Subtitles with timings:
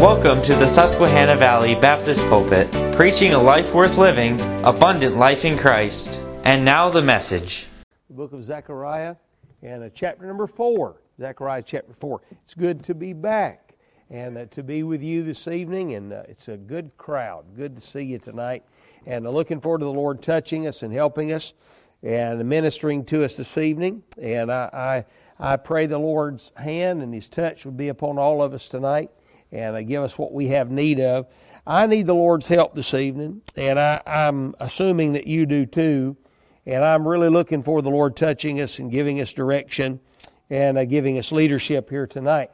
[0.00, 5.56] Welcome to the Susquehanna Valley Baptist Pulpit, preaching a life worth living, abundant life in
[5.56, 6.20] Christ.
[6.44, 7.66] And now the message.
[8.10, 9.16] The book of Zechariah
[9.62, 11.00] and chapter number four.
[11.18, 12.20] Zechariah chapter four.
[12.42, 13.72] It's good to be back
[14.10, 17.46] and uh, to be with you this evening, and uh, it's a good crowd.
[17.56, 18.64] Good to see you tonight,
[19.06, 21.54] and uh, looking forward to the Lord touching us and helping us
[22.02, 24.02] and ministering to us this evening.
[24.20, 25.06] And I,
[25.40, 28.68] I, I pray the Lord's hand and His touch would be upon all of us
[28.68, 29.10] tonight
[29.52, 31.26] and give us what we have need of.
[31.66, 36.16] I need the Lord's help this evening, and I, I'm assuming that you do too.
[36.64, 40.00] And I'm really looking for the Lord touching us and giving us direction
[40.50, 42.50] and uh, giving us leadership here tonight.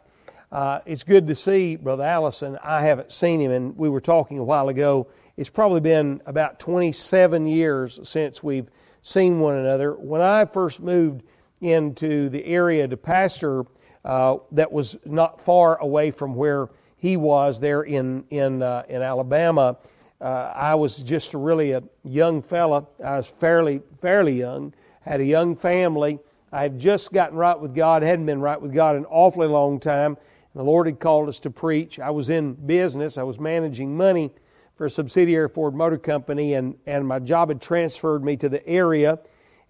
[0.51, 2.59] Uh, it's good to see Brother Allison.
[2.63, 5.09] I haven't seen him, and we were talking a while ago.
[5.39, 8.69] It's probably been about 27 years since we've
[9.03, 9.95] seen one another.
[9.95, 11.23] When I first moved
[11.63, 13.65] into the area to pastor,
[14.05, 16.69] uh, that was not far away from where
[17.03, 19.77] he was there in in uh, in Alabama.
[20.21, 22.87] Uh, I was just really a young fella.
[23.05, 24.73] I was fairly fairly young.
[25.01, 26.21] Had a young family.
[26.53, 28.05] I had just gotten right with God.
[28.05, 30.17] Hadn't been right with God an awfully long time.
[30.55, 31.99] And the Lord had called us to preach.
[31.99, 33.19] I was in business.
[33.19, 34.31] I was managing money
[34.77, 38.65] for a subsidiary Ford Motor Company, and, and my job had transferred me to the
[38.65, 39.19] area.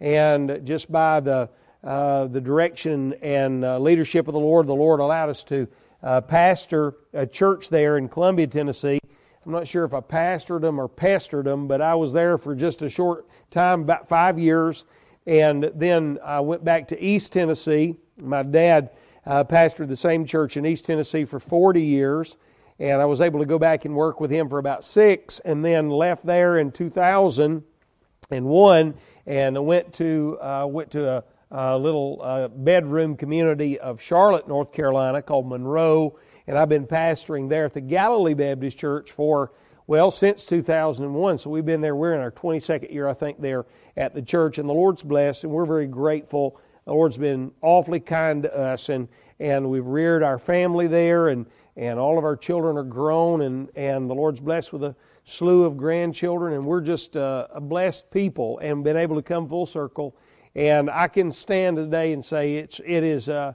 [0.01, 1.49] And just by the
[1.83, 5.67] uh, the direction and uh, leadership of the Lord, the Lord allowed us to
[6.03, 8.99] uh, pastor a church there in Columbia, Tennessee.
[9.45, 12.55] I'm not sure if I pastored them or pestered them, but I was there for
[12.55, 14.85] just a short time, about five years.
[15.27, 17.97] And then I went back to East Tennessee.
[18.23, 18.91] My dad
[19.27, 22.37] uh, pastored the same church in East Tennessee for 40 years.
[22.79, 25.65] And I was able to go back and work with him for about six, and
[25.65, 28.95] then left there in 2001
[29.27, 31.23] and went to uh, went to a
[31.53, 37.49] uh, little uh, bedroom community of Charlotte, North Carolina, called Monroe, and I've been pastoring
[37.49, 39.53] there at the Galilee Baptist Church for
[39.87, 41.39] well since 2001.
[41.39, 41.95] So we've been there.
[41.95, 43.67] We're in our 22nd year, I think, there
[43.97, 46.59] at the church, and the Lord's blessed, and we're very grateful.
[46.87, 51.47] The Lord's been awfully kind to us, and and we've reared our family there, and
[51.77, 55.65] and all of our children are grown, and and the Lord's blessed with a slew
[55.65, 59.67] of grandchildren, and we're just uh, a blessed people, and been able to come full
[59.67, 60.17] circle
[60.55, 63.55] and I can stand today and say it's, it, is, uh,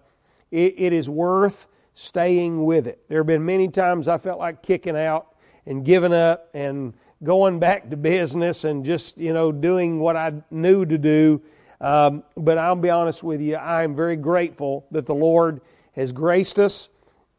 [0.51, 3.03] it, it is worth staying with it.
[3.07, 5.35] There have been many times I felt like kicking out
[5.65, 6.93] and giving up and
[7.23, 11.41] going back to business and just, you know, doing what I knew to do.
[11.81, 15.61] Um, but I'll be honest with you, I am very grateful that the Lord
[15.93, 16.89] has graced us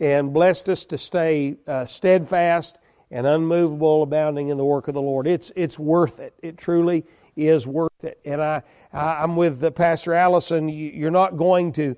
[0.00, 2.78] and blessed us to stay uh, steadfast
[3.10, 5.26] and unmovable, abounding in the work of the Lord.
[5.26, 6.34] It's, it's worth it.
[6.42, 7.04] It truly
[7.36, 7.87] is worth it.
[8.24, 10.68] And I, I'm with uh, Pastor Allison.
[10.68, 11.96] You're not going to,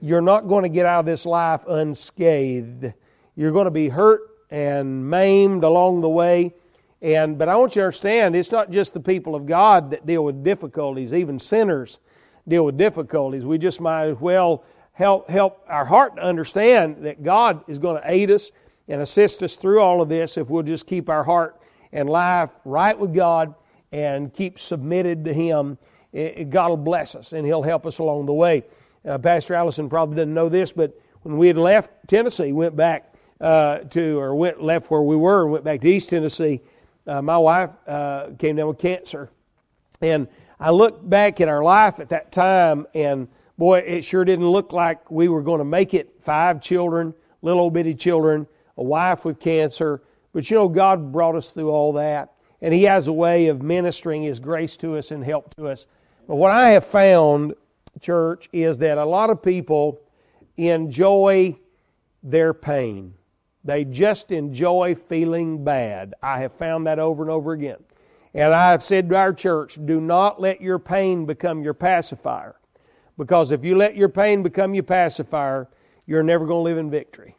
[0.00, 2.92] you're not going to get out of this life unscathed.
[3.36, 6.52] You're going to be hurt and maimed along the way.
[7.00, 10.04] And but I want you to understand, it's not just the people of God that
[10.04, 11.14] deal with difficulties.
[11.14, 12.00] Even sinners
[12.48, 13.44] deal with difficulties.
[13.44, 14.64] We just might as well
[14.94, 18.50] help help our heart to understand that God is going to aid us
[18.88, 21.60] and assist us through all of this if we'll just keep our heart
[21.92, 23.54] and life right with God
[23.96, 25.78] and keep submitted to Him,
[26.12, 28.62] God will bless us and He'll help us along the way.
[29.06, 33.14] Uh, Pastor Allison probably didn't know this, but when we had left Tennessee, went back
[33.40, 36.60] uh, to, or went left where we were and went back to East Tennessee,
[37.06, 39.30] uh, my wife uh, came down with cancer.
[40.02, 40.28] And
[40.60, 44.74] I looked back at our life at that time, and boy, it sure didn't look
[44.74, 46.12] like we were going to make it.
[46.20, 48.46] Five children, little old bitty children,
[48.76, 50.02] a wife with cancer.
[50.34, 53.62] But you know, God brought us through all that and He has a way of
[53.62, 55.86] ministering His grace to us and help to us.
[56.26, 57.54] But what I have found,
[58.00, 60.00] church, is that a lot of people
[60.56, 61.56] enjoy
[62.22, 63.14] their pain.
[63.64, 66.14] They just enjoy feeling bad.
[66.22, 67.78] I have found that over and over again.
[68.34, 72.56] And I have said to our church, do not let your pain become your pacifier.
[73.16, 75.68] Because if you let your pain become your pacifier,
[76.06, 77.34] you're never going to live in victory.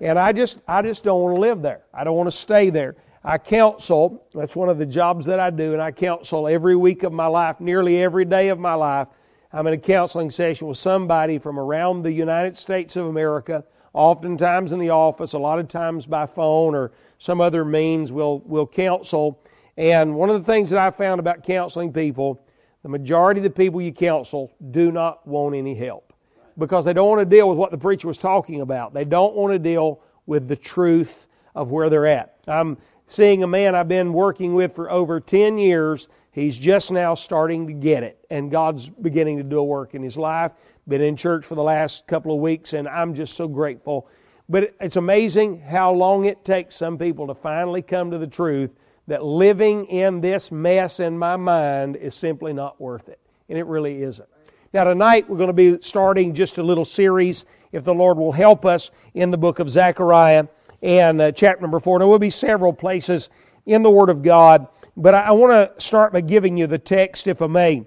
[0.00, 1.82] And I just I just don't want to live there.
[1.92, 2.96] I don't want to stay there.
[3.24, 7.02] I counsel, that's one of the jobs that I do, and I counsel every week
[7.02, 9.08] of my life, nearly every day of my life.
[9.52, 14.72] I'm in a counseling session with somebody from around the United States of America, oftentimes
[14.72, 18.66] in the office, a lot of times by phone or some other means, we'll, we'll
[18.66, 19.42] counsel.
[19.76, 22.40] And one of the things that I found about counseling people,
[22.82, 26.12] the majority of the people you counsel do not want any help
[26.58, 28.92] because they don't want to deal with what the preacher was talking about.
[28.92, 32.36] They don't want to deal with the truth of where they're at.
[32.46, 32.76] I'm
[33.08, 36.08] seeing a man I've been working with for over 10 years.
[36.30, 40.02] He's just now starting to get it, and God's beginning to do a work in
[40.02, 40.52] his life.
[40.86, 44.08] Been in church for the last couple of weeks, and I'm just so grateful.
[44.48, 48.70] But it's amazing how long it takes some people to finally come to the truth
[49.06, 53.18] that living in this mess in my mind is simply not worth it.
[53.48, 54.28] And it really isn't.
[54.74, 58.32] Now, tonight we're going to be starting just a little series, if the Lord will
[58.32, 60.46] help us, in the book of Zechariah
[60.82, 61.98] and uh, chapter number four.
[61.98, 63.30] There will be several places
[63.66, 66.78] in the Word of God, but I, I want to start by giving you the
[66.78, 67.86] text, if I may.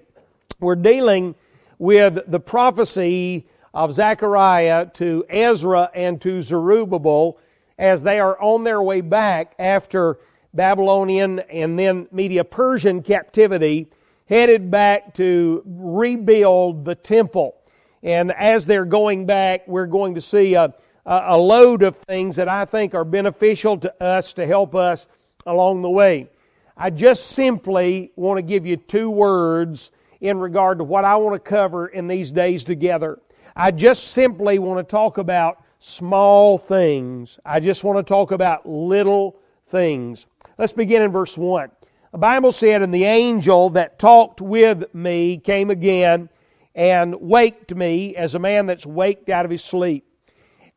[0.60, 1.34] We're dealing
[1.78, 7.38] with the prophecy of Zechariah to Ezra and to Zerubbabel
[7.78, 10.18] as they are on their way back after
[10.54, 13.88] Babylonian and then Media Persian captivity,
[14.28, 17.56] headed back to rebuild the temple.
[18.02, 22.48] And as they're going back, we're going to see a, a load of things that
[22.48, 25.06] I think are beneficial to us to help us
[25.46, 26.28] along the way.
[26.76, 29.90] I just simply want to give you two words
[30.20, 33.18] in regard to what I want to cover in these days together.
[33.54, 37.38] I just simply want to talk about small things.
[37.44, 40.26] I just want to talk about little things.
[40.56, 41.70] Let's begin in verse 1.
[42.12, 46.28] The Bible said, And the angel that talked with me came again
[46.74, 50.06] and waked me as a man that's waked out of his sleep.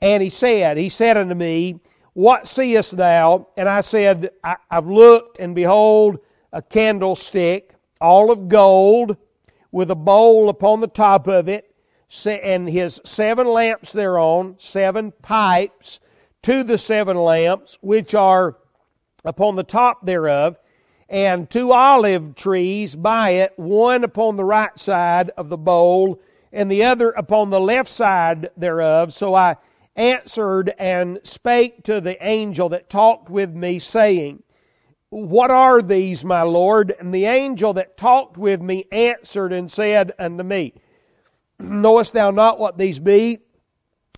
[0.02, 1.80] And he said, He said unto me,
[2.14, 3.48] What seest thou?
[3.58, 6.20] And I said, I, have looked, and behold,
[6.52, 9.18] a candlestick, all of gold,
[9.72, 11.76] with a bowl upon the top of it,
[12.26, 16.00] and his seven lamps thereon, seven pipes
[16.44, 18.58] to the seven lamps, which are
[19.26, 20.58] upon the top thereof,
[21.10, 26.22] and two olive trees by it, one upon the right side of the bowl,
[26.54, 29.14] and the other upon the left side thereof.
[29.14, 29.58] So I
[29.96, 34.44] answered and spake to the angel that talked with me, saying,
[35.10, 36.96] What are these, my Lord?
[37.00, 40.74] And the angel that talked with me answered and said unto me,
[41.60, 43.40] Knowest thou not what these be?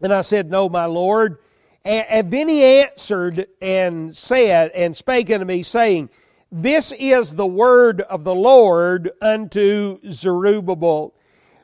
[0.02, 1.38] And I said, No, my Lord.
[1.88, 6.10] And, then he answered and said, and spake unto me, saying,
[6.52, 11.14] This is the word of the Lord unto Zerubbabel.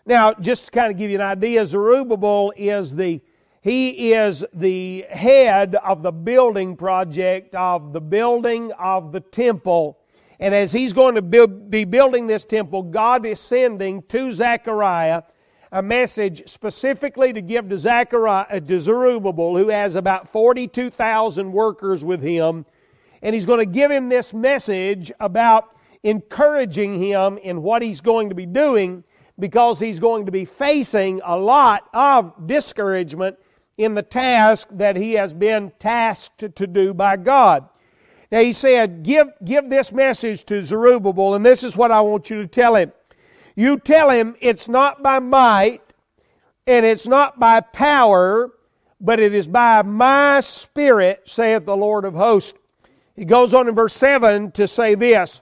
[0.05, 3.19] Now, just to kind of give you an idea, Zerubbabel is the
[3.63, 9.99] he is the head of the building project of the building of the temple.
[10.37, 15.23] And as he's going to be building this temple, God is sending to Zechariah
[15.71, 22.03] a message specifically to give to Zechariah, uh, to Zerubbabel, who has about 42,000 workers
[22.03, 22.65] with him.
[23.21, 25.73] And he's going to give him this message about
[26.03, 29.05] encouraging him in what he's going to be doing
[29.39, 33.37] because he's going to be facing a lot of discouragement
[33.77, 37.67] in the task that he has been tasked to do by God.
[38.31, 42.29] Now he said, give, give this message to Zerubbabel, and this is what I want
[42.29, 42.91] you to tell him.
[43.55, 45.81] You tell him it's not by might
[46.65, 48.51] and it's not by power,
[48.99, 52.57] but it is by my spirit, saith the Lord of hosts.
[53.15, 55.41] He goes on in verse 7 to say this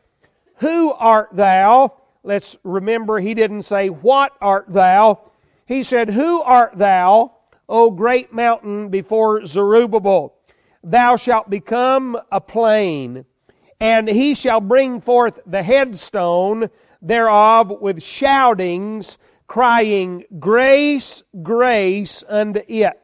[0.57, 1.93] Who art thou?
[2.23, 5.31] Let's remember he didn't say, What art thou?
[5.65, 7.33] He said, Who art thou,
[7.71, 10.35] O great mountain before Zerubbabel?
[10.83, 13.23] Thou shalt become a plain,
[13.79, 16.69] and he shall bring forth the headstone
[17.01, 22.99] thereof with shoutings, crying, Grace, grace unto it.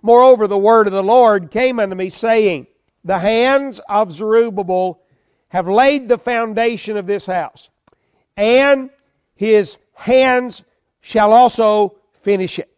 [0.00, 2.68] Moreover, the word of the Lord came unto me, saying,
[3.04, 4.98] The hands of Zerubbabel
[5.48, 7.68] have laid the foundation of this house,
[8.34, 8.88] and
[9.34, 10.62] his hands
[11.02, 12.75] shall also finish it.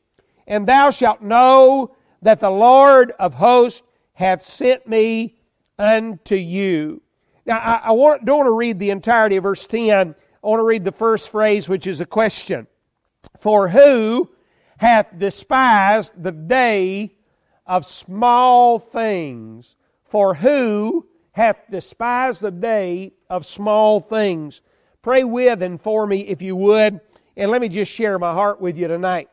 [0.49, 3.83] And thou shalt know that the Lord of hosts
[4.15, 5.37] hath sent me
[5.79, 7.03] unto you.
[7.47, 10.61] Now, I, I want, don't want to read the entirety of verse 10 I want
[10.61, 12.67] to read the first phrase, which is a question.
[13.41, 14.31] For who
[14.79, 17.17] hath despised the day
[17.67, 19.77] of small things?
[20.05, 24.63] For who hath despised the day of small things?
[25.03, 27.01] Pray with and for me if you would,
[27.37, 29.29] and let me just share my heart with you tonight.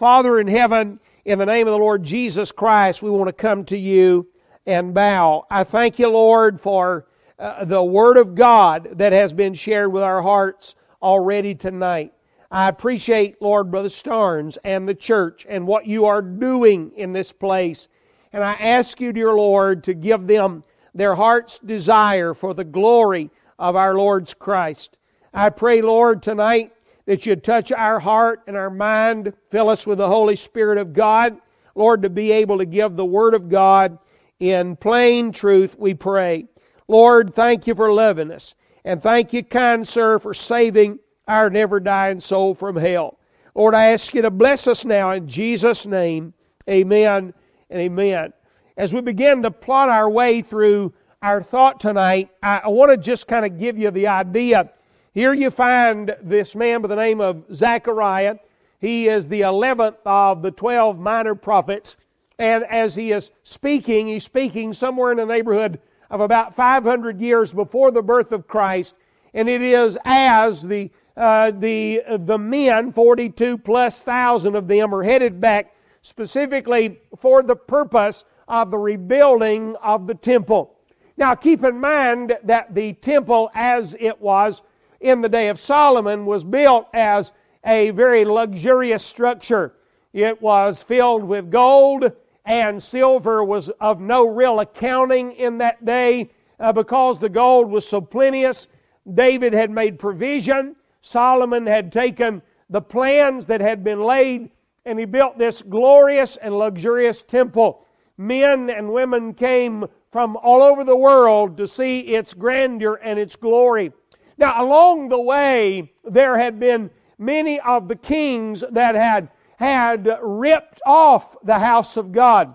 [0.00, 3.66] Father in heaven, in the name of the Lord Jesus Christ, we want to come
[3.66, 4.26] to you
[4.64, 5.44] and bow.
[5.50, 7.06] I thank you, Lord, for
[7.38, 12.14] uh, the Word of God that has been shared with our hearts already tonight.
[12.50, 17.30] I appreciate, Lord, Brother Starnes and the church and what you are doing in this
[17.30, 17.86] place.
[18.32, 20.64] And I ask you, dear Lord, to give them
[20.94, 23.28] their heart's desire for the glory
[23.58, 24.96] of our Lord's Christ.
[25.34, 26.72] I pray, Lord, tonight
[27.06, 30.92] that you'd touch our heart and our mind, fill us with the Holy Spirit of
[30.92, 31.38] God.
[31.74, 33.98] Lord, to be able to give the Word of God
[34.38, 36.46] in plain truth, we pray.
[36.88, 38.54] Lord, thank you for loving us.
[38.84, 43.18] And thank you, kind sir, for saving our never dying soul from hell.
[43.54, 46.32] Lord, I ask you to bless us now in Jesus' name.
[46.68, 47.34] Amen
[47.68, 48.32] and amen.
[48.76, 50.92] as we begin to plot our way through
[51.22, 54.70] our thought tonight, I, I want to just kind of give you the idea.
[55.12, 58.36] Here you find this man by the name of Zechariah.
[58.78, 61.96] He is the 11th of the 12 minor prophets.
[62.38, 67.52] And as he is speaking, he's speaking somewhere in the neighborhood of about 500 years
[67.52, 68.94] before the birth of Christ.
[69.34, 75.02] And it is as the, uh, the, the men, 42 plus thousand of them, are
[75.02, 80.76] headed back specifically for the purpose of the rebuilding of the temple.
[81.16, 84.62] Now, keep in mind that the temple, as it was
[85.00, 87.32] in the day of Solomon, was built as
[87.64, 89.74] a very luxurious structure.
[90.12, 92.12] It was filled with gold,
[92.44, 97.86] and silver was of no real accounting in that day uh, because the gold was
[97.86, 98.68] so plenteous.
[99.14, 100.76] David had made provision.
[101.00, 104.50] Solomon had taken the plans that had been laid
[104.84, 107.86] and he built this glorious and luxurious temple.
[108.16, 113.36] Men and women came from all over the world to see its grandeur and its
[113.36, 113.92] glory.
[114.40, 119.28] Now, along the way, there had been many of the kings that had,
[119.58, 122.54] had ripped off the house of God.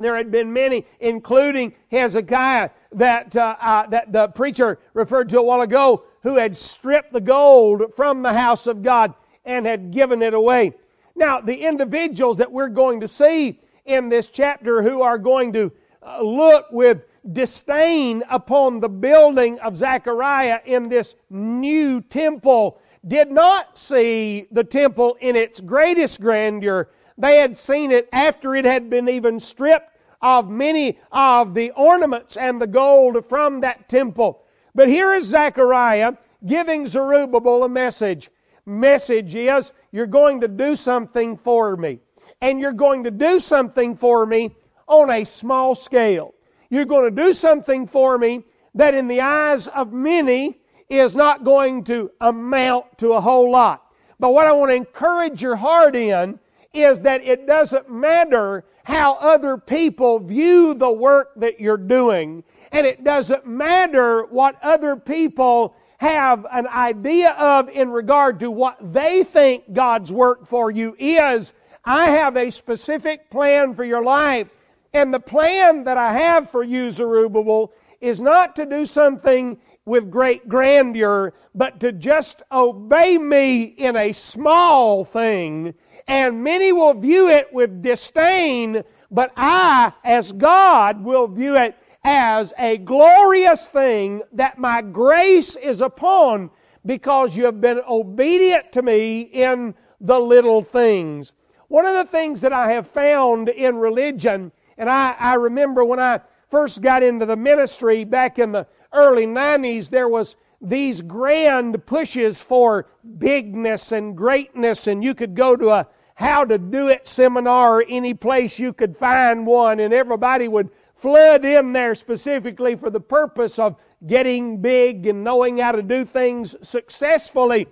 [0.00, 5.42] There had been many, including Hezekiah, that, uh, uh, that the preacher referred to a
[5.42, 10.22] while ago, who had stripped the gold from the house of God and had given
[10.22, 10.74] it away.
[11.14, 15.70] Now, the individuals that we're going to see in this chapter who are going to
[16.02, 23.78] uh, look with disdain upon the building of Zechariah in this new temple did not
[23.78, 26.88] see the temple in its greatest grandeur.
[27.16, 32.36] They had seen it after it had been even stripped of many of the ornaments
[32.36, 34.42] and the gold from that temple.
[34.74, 38.30] But here is Zechariah giving Zerubbabel a message.
[38.66, 42.00] Message is, you're going to do something for me.
[42.40, 44.54] And you're going to do something for me
[44.86, 46.34] on a small scale.
[46.70, 50.58] You're going to do something for me that in the eyes of many
[50.88, 53.84] is not going to amount to a whole lot.
[54.18, 56.38] But what I want to encourage your heart in
[56.72, 62.86] is that it doesn't matter how other people view the work that you're doing, and
[62.86, 69.22] it doesn't matter what other people have an idea of in regard to what they
[69.22, 71.52] think God's work for you is.
[71.84, 74.48] I have a specific plan for your life
[74.92, 80.10] and the plan that I have for you, Zerubbabel, is not to do something with
[80.10, 85.74] great grandeur, but to just obey me in a small thing.
[86.08, 92.52] And many will view it with disdain, but I, as God, will view it as
[92.58, 96.50] a glorious thing that my grace is upon
[96.86, 101.32] because you have been obedient to me in the little things.
[101.68, 106.00] One of the things that I have found in religion and I, I remember when
[106.00, 111.84] I first got into the ministry back in the early 90s, there was these grand
[111.84, 117.06] pushes for bigness and greatness, and you could go to a how to do it
[117.06, 122.88] seminar any place you could find one, and everybody would flood in there specifically for
[122.88, 127.66] the purpose of getting big and knowing how to do things successfully.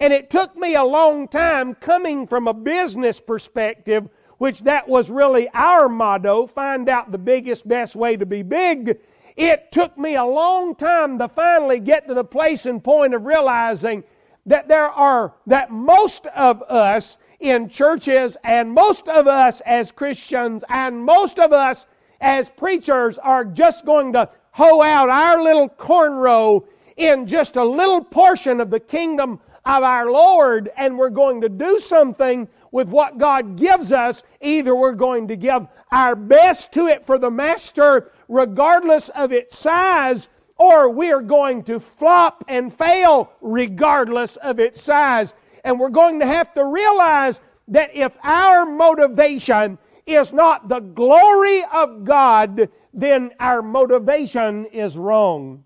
[0.00, 4.08] And it took me a long time coming from a business perspective
[4.38, 8.98] which that was really our motto find out the biggest, best way to be big.
[9.36, 13.26] It took me a long time to finally get to the place and point of
[13.26, 14.04] realizing
[14.46, 20.64] that there are, that most of us in churches and most of us as Christians
[20.68, 21.86] and most of us
[22.20, 26.64] as preachers are just going to hoe out our little cornrow
[26.96, 31.48] in just a little portion of the kingdom of our Lord and we're going to
[31.48, 34.22] do something with what God gives us.
[34.40, 39.58] Either we're going to give our best to it for the Master, regardless of its
[39.58, 45.34] size, or we are going to flop and fail regardless of its size.
[45.64, 51.64] And we're going to have to realize that if our motivation is not the glory
[51.72, 55.64] of God, then our motivation is wrong.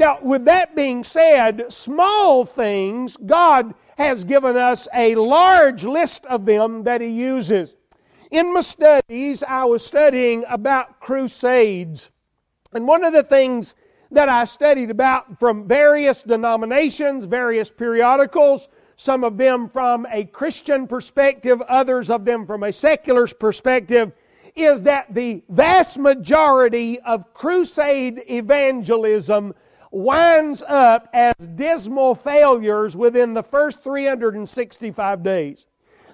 [0.00, 6.46] Now, with that being said, small things, God has given us a large list of
[6.46, 7.76] them that He uses.
[8.30, 12.08] In my studies, I was studying about crusades.
[12.72, 13.74] And one of the things
[14.10, 20.86] that I studied about from various denominations, various periodicals, some of them from a Christian
[20.86, 24.12] perspective, others of them from a secular perspective,
[24.56, 29.52] is that the vast majority of crusade evangelism
[29.90, 35.66] winds up as dismal failures within the first 365 days.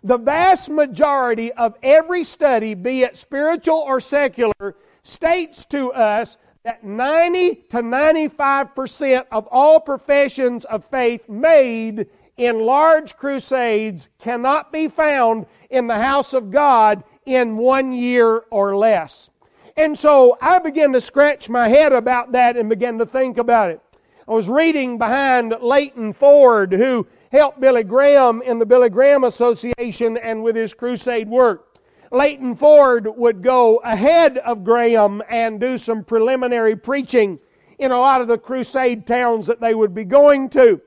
[0.02, 6.85] The vast majority of every study, be it spiritual or secular, states to us that
[6.85, 15.47] 90 to 95% of all professions of faith made in large crusades cannot be found
[15.71, 19.30] in the house of God in one year or less.
[19.76, 23.71] And so I began to scratch my head about that and began to think about
[23.71, 23.80] it.
[24.26, 30.16] I was reading behind Leighton Ford, who helped Billy Graham in the Billy Graham Association
[30.16, 31.78] and with his crusade work.
[32.11, 37.38] Leighton Ford would go ahead of Graham and do some preliminary preaching
[37.78, 40.80] in a lot of the crusade towns that they would be going to.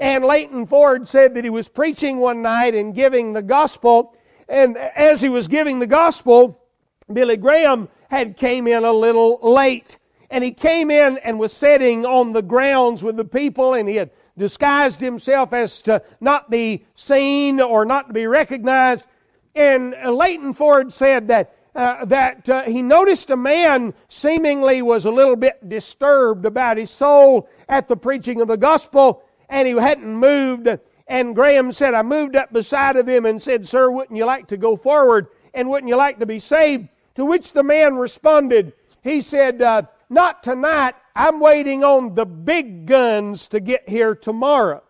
[0.00, 4.16] And Leighton Ford said that he was preaching one night and giving the gospel.
[4.48, 6.58] And as he was giving the gospel,
[7.12, 9.98] Billy Graham had came in a little late.
[10.30, 13.96] And he came in and was sitting on the grounds with the people, and he
[13.96, 19.06] had disguised himself as to not be seen or not to be recognized.
[19.54, 25.10] And Leighton Ford said that uh, that uh, he noticed a man seemingly was a
[25.10, 30.14] little bit disturbed about his soul at the preaching of the gospel, and he hadn't
[30.14, 30.68] moved.
[31.08, 34.48] And Graham said, I moved up beside of him and said, Sir, wouldn't you like
[34.48, 35.28] to go forward?
[35.54, 36.88] And wouldn't you like to be saved?
[37.14, 40.94] To which the man responded, He said, uh, Not tonight.
[41.14, 44.82] I'm waiting on the big guns to get here tomorrow.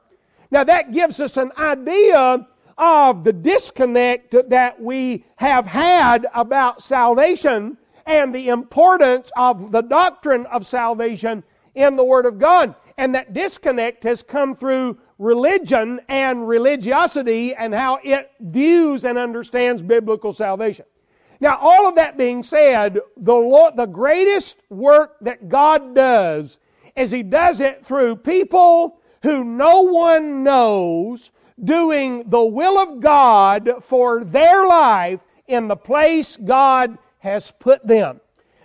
[0.51, 2.47] Now that gives us an idea
[2.79, 7.77] of the disconnect that we have had about salvation
[8.07, 11.43] and the importance of the doctrine of salvation
[11.75, 12.75] in the Word of God.
[12.99, 19.81] And that disconnect has come through religion and religiosity and how it views and understands
[19.81, 20.85] biblical salvation.
[21.43, 26.61] Now, all of that being said, the, Lord, the greatest work that God does
[26.95, 31.33] is He does it through people who no one knows
[31.65, 35.19] doing the will of God for their life
[35.49, 38.21] in the place God has put them.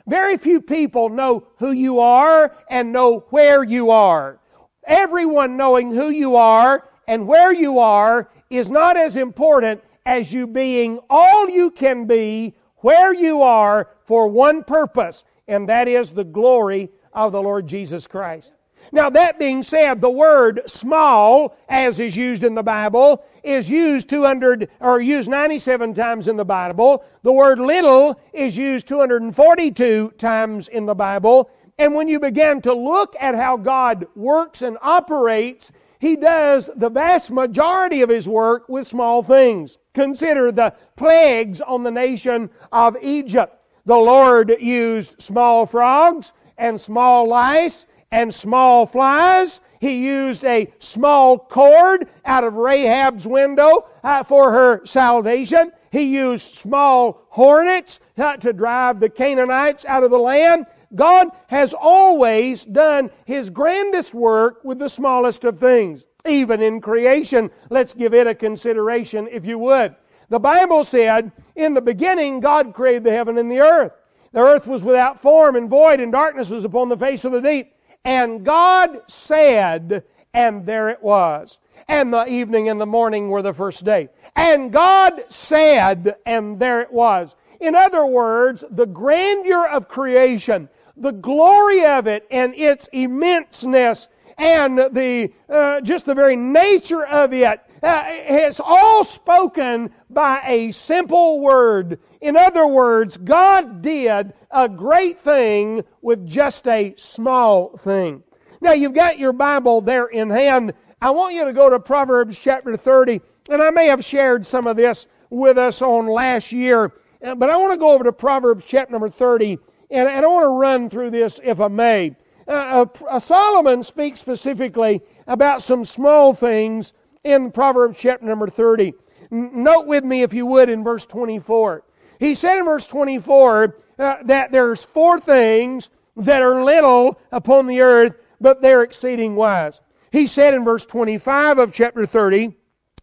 [0.06, 4.38] Very few people know who you are and know where you are.
[4.86, 10.46] Everyone knowing who you are and where you are is not as important as you
[10.46, 16.24] being all you can be where you are for one purpose, and that is the
[16.24, 18.54] glory of the Lord Jesus Christ.
[18.92, 24.10] Now, that being said, the word small, as is used in the Bible, is used
[24.10, 27.04] 200 or used 97 times in the Bible.
[27.24, 31.50] The word little is used 242 times in the Bible.
[31.78, 36.90] And when you begin to look at how God works and operates, He does the
[36.90, 39.78] vast majority of His work with small things.
[39.94, 43.56] Consider the plagues on the nation of Egypt.
[43.86, 49.60] The Lord used small frogs and small lice and small flies.
[49.80, 55.72] He used a small cord out of Rahab's window uh, for her salvation.
[55.92, 60.66] He used small hornets uh, to drive the Canaanites out of the land.
[60.96, 66.06] God has always done His grandest work with the smallest of things.
[66.26, 69.96] Even in creation, let's give it a consideration if you would.
[70.30, 73.94] The Bible said, In the beginning, God created the heaven and the earth.
[74.34, 77.42] The earth was without form and void, and darkness was upon the face of the
[77.42, 77.74] deep.
[78.04, 81.60] And God said, and there it was.
[81.88, 84.10] And the evening and the morning were the first day.
[84.36, 87.36] And God said, and there it was.
[87.60, 94.08] In other words, the grandeur of creation, the glory of it, and its immenseness,
[94.38, 100.72] and the uh, just the very nature of it uh, is all spoken by a
[100.72, 102.00] simple word.
[102.22, 108.24] In other words, God did a great thing with just a small thing.
[108.62, 110.74] Now, you've got your Bible there in hand.
[111.02, 114.66] I want you to go to Proverbs chapter 30, and I may have shared some
[114.66, 118.12] of this with us on last year, uh, but I want to go over to
[118.12, 122.16] Proverbs chapter number 30, and, I want to run through this if I may.
[122.48, 128.94] Uh, uh, Solomon speaks specifically about some small things in Proverbs chapter number 30.
[129.32, 131.84] Note with me, if you would, in verse 24.
[132.20, 137.82] He said in verse 24 uh, that there's four things that are little upon the
[137.82, 139.82] earth, but they're exceeding wise.
[140.12, 142.56] He said in verse 25 of chapter 30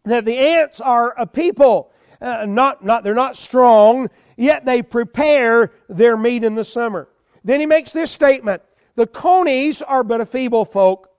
[0.05, 1.93] that the ants are a people.
[2.21, 7.09] Uh, not, not, they're not strong, yet they prepare their meat in the summer.
[7.45, 8.63] Then he makes this statement
[8.97, 11.11] The conies are but a feeble folk,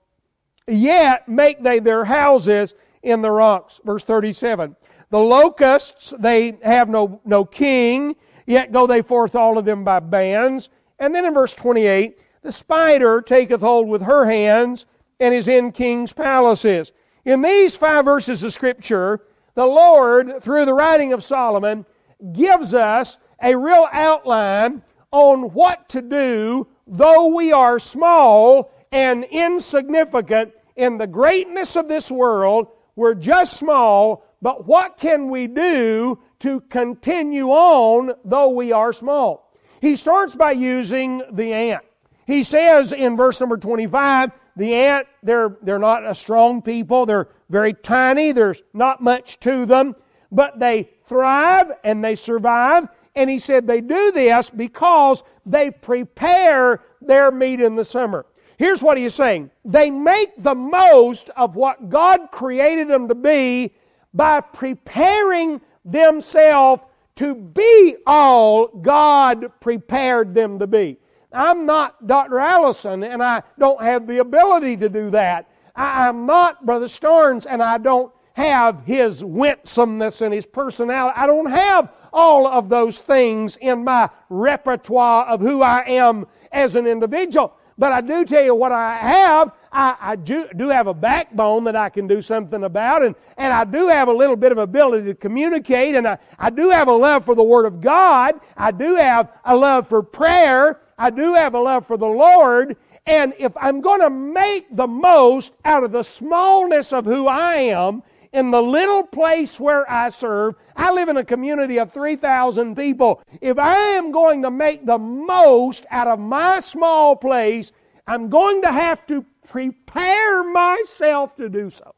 [0.66, 3.80] yet make they their houses in the rocks.
[3.84, 4.76] Verse 37.
[5.10, 10.00] The locusts, they have no, no king, yet go they forth all of them by
[10.00, 10.68] bands.
[10.98, 14.86] And then in verse 28, the spider taketh hold with her hands
[15.20, 16.92] and is in king's palaces.
[17.24, 19.20] In these five verses of Scripture,
[19.54, 21.86] the Lord, through the writing of Solomon,
[22.32, 30.52] gives us a real outline on what to do, though we are small and insignificant
[30.76, 32.68] in the greatness of this world.
[32.94, 39.52] We're just small, but what can we do to continue on, though we are small?
[39.80, 41.84] He starts by using the ant.
[42.26, 47.06] He says in verse number 25, the ant, they're, they're not a strong people.
[47.06, 48.32] They're very tiny.
[48.32, 49.94] There's not much to them,
[50.32, 52.88] but they thrive and they survive.
[53.14, 58.26] And he said they do this because they prepare their meat in the summer.
[58.58, 63.74] Here's what he's saying they make the most of what God created them to be
[64.14, 66.82] by preparing themselves
[67.16, 70.98] to be all God prepared them to be.
[71.32, 72.38] I'm not Dr.
[72.38, 75.50] Allison, and I don't have the ability to do that.
[75.74, 81.14] I, am not Brother Starnes, and I don't have his winsomeness and his personality.
[81.16, 86.76] I don't have all of those things in my repertoire of who I am as
[86.76, 87.54] an individual.
[87.78, 89.52] But I do tell you what I have.
[89.72, 93.54] I, I do, do, have a backbone that I can do something about, and, and
[93.54, 96.88] I do have a little bit of ability to communicate, and I, I do have
[96.88, 98.38] a love for the Word of God.
[98.54, 100.80] I do have a love for prayer.
[100.98, 102.76] I do have a love for the Lord.
[103.06, 107.56] And if I'm going to make the most out of the smallness of who I
[107.56, 112.74] am in the little place where I serve, I live in a community of 3,000
[112.74, 113.22] people.
[113.40, 117.72] If I am going to make the most out of my small place,
[118.06, 121.94] I'm going to have to prepare myself to do so.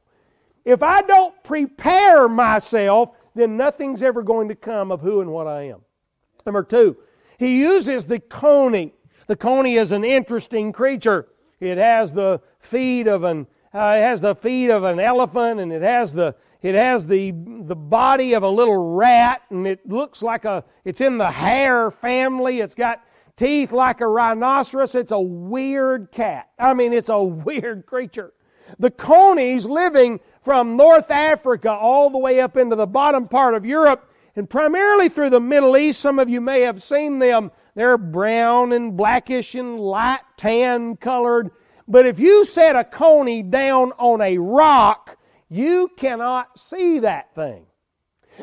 [0.65, 5.47] If I don't prepare myself, then nothing's ever going to come of who and what
[5.47, 5.81] I am.
[6.45, 6.97] Number two,
[7.39, 8.93] he uses the coney.
[9.27, 11.29] The coney is an interesting creature.
[11.61, 15.73] It has the feet of an uh, it has the feet of an elephant, and
[15.73, 20.23] it has the it has the the body of a little rat, and it looks
[20.23, 22.61] like a it's in the hare family.
[22.61, 23.03] It's got
[23.37, 24.95] teeth like a rhinoceros.
[24.95, 26.51] It's a weird cat.
[26.59, 28.33] I mean, it's a weird creature.
[28.79, 33.65] The conies living from North Africa all the way up into the bottom part of
[33.65, 36.01] Europe and primarily through the Middle East.
[36.01, 37.51] Some of you may have seen them.
[37.75, 41.51] They're brown and blackish and light tan colored.
[41.89, 45.17] But if you set a coney down on a rock,
[45.49, 47.65] you cannot see that thing.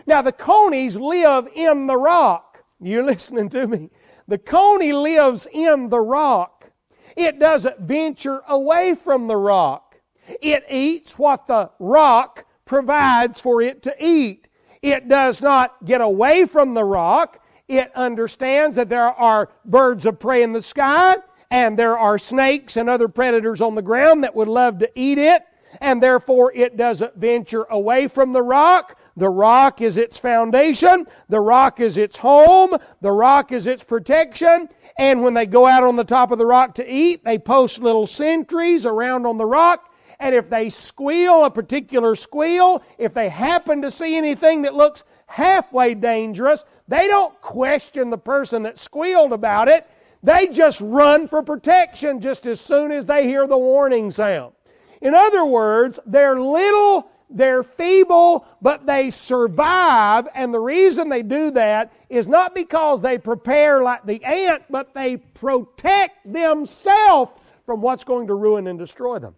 [0.08, 2.64] Now, the conies live in the rock.
[2.82, 3.92] You're listening to me.
[4.28, 6.72] The coney lives in the rock.
[7.16, 9.96] It doesn't venture away from the rock.
[10.42, 14.48] It eats what the rock provides for it to eat.
[14.82, 17.44] It does not get away from the rock.
[17.68, 21.18] It understands that there are birds of prey in the sky
[21.56, 25.18] and there are snakes and other predators on the ground that would love to eat
[25.18, 25.42] it,
[25.80, 28.98] and therefore it doesn't venture away from the rock.
[29.16, 34.68] The rock is its foundation, the rock is its home, the rock is its protection.
[35.00, 37.80] And when they go out on the top of the rock to eat, they post
[37.80, 43.28] little sentries around on the rock and if they squeal a particular squeal, if they
[43.28, 49.34] happen to see anything that looks halfway dangerous, they don't question the person that squealed
[49.34, 49.86] about it.
[50.26, 54.54] They just run for protection just as soon as they hear the warning sound.
[55.00, 60.28] In other words, they're little, they're feeble, but they survive.
[60.34, 64.96] And the reason they do that is not because they prepare like the ant, but
[64.96, 67.32] they protect themselves
[67.68, 69.36] from what's going to ruin and destroy them.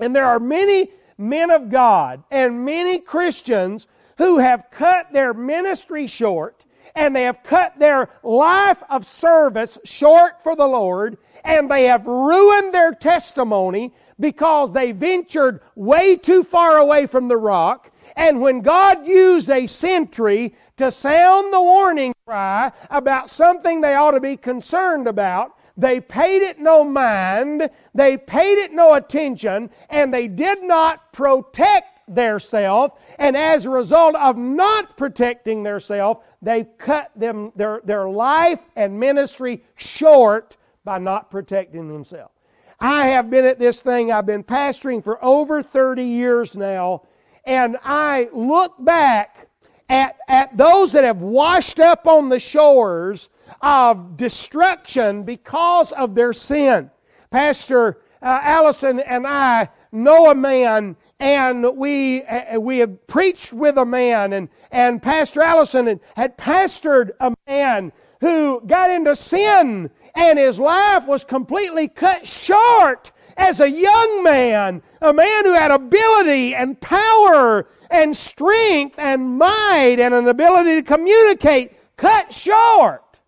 [0.00, 6.06] And there are many men of God and many Christians who have cut their ministry
[6.06, 6.63] short
[6.94, 12.06] and they have cut their life of service short for the Lord and they have
[12.06, 17.90] ruined their testimony because they ventured way too far away from the rock.
[18.16, 24.12] And when God used a sentry to sound the warning cry about something they ought
[24.12, 30.14] to be concerned about, they paid it no mind, they paid it no attention, and
[30.14, 32.98] they did not protect theirself.
[33.18, 38.98] And as a result of not protecting theirself, they cut them their, their life and
[38.98, 42.32] ministry short by not protecting themselves.
[42.80, 47.02] I have been at this thing, I've been pastoring for over 30 years now,
[47.44, 49.48] and I look back
[49.88, 53.28] at, at those that have washed up on the shores
[53.60, 56.90] of destruction because of their sin.
[57.30, 63.78] Pastor uh, Allison and I know a man, and we uh, we have preached with
[63.78, 70.38] a man, and and Pastor Allison had pastored a man who got into sin, and
[70.38, 76.54] his life was completely cut short as a young man, a man who had ability
[76.54, 83.18] and power and strength and might and an ability to communicate, cut short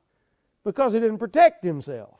[0.64, 2.15] because he didn't protect himself.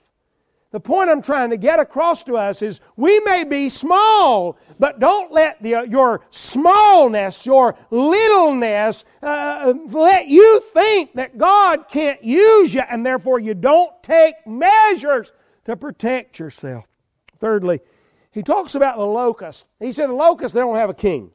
[0.73, 4.99] The point I'm trying to get across to us is we may be small, but
[4.99, 12.23] don't let the, uh, your smallness, your littleness, uh, let you think that God can't
[12.23, 15.33] use you and therefore you don't take measures
[15.67, 16.85] to protect yourself.
[17.39, 17.81] Thirdly,
[18.33, 19.67] he talks about the locust.
[19.81, 21.31] He said the locusts, they don't have a king.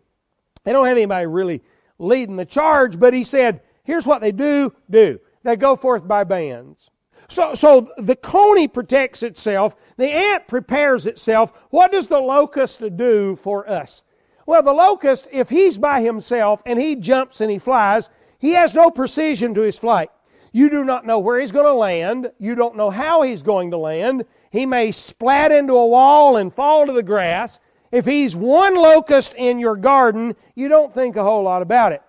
[0.64, 1.64] They don't have anybody really
[1.98, 5.20] leading the charge, but he said, here's what they do do.
[5.44, 6.90] They go forth by bands.
[7.32, 11.54] So, so the coney protects itself, the ant prepares itself.
[11.70, 14.04] What does the locust do for us?
[14.46, 18.76] Well, the locust, if he's by himself and he jumps and he flies, he has
[18.76, 20.10] no precision to his flight.
[20.52, 22.34] You do not know where he's going to land.
[22.38, 24.26] You don't know how he's going to land.
[24.50, 27.60] He may splat into a wall and fall to the grass.
[27.94, 32.02] If he's one locust in your garden, you don't think a whole lot about it.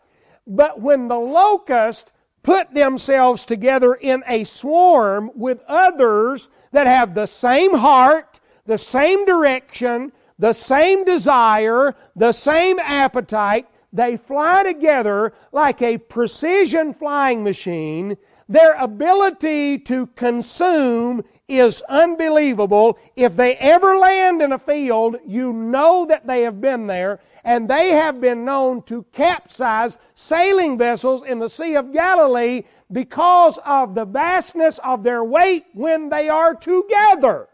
[0.49, 2.11] But when the locust
[2.43, 9.25] put themselves together in a swarm with others that have the same heart, the same
[9.25, 13.67] direction, the same desire, the same appetite.
[13.93, 18.17] They fly together like a precision flying machine.
[18.49, 21.23] Their ability to consume
[21.59, 22.99] is unbelievable.
[23.17, 27.69] If they ever land in a field, you know that they have been there and
[27.69, 33.95] they have been known to capsize sailing vessels in the Sea of Galilee because of
[33.95, 37.49] the vastness of their weight when they are together.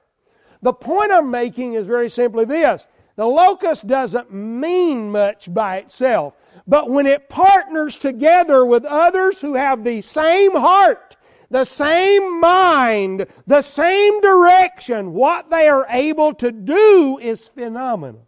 [0.62, 6.34] The point I'm making is very simply this the locust doesn't mean much by itself,
[6.68, 11.16] but when it partners together with others who have the same heart,
[11.50, 18.26] the same mind, the same direction, what they are able to do is phenomenal.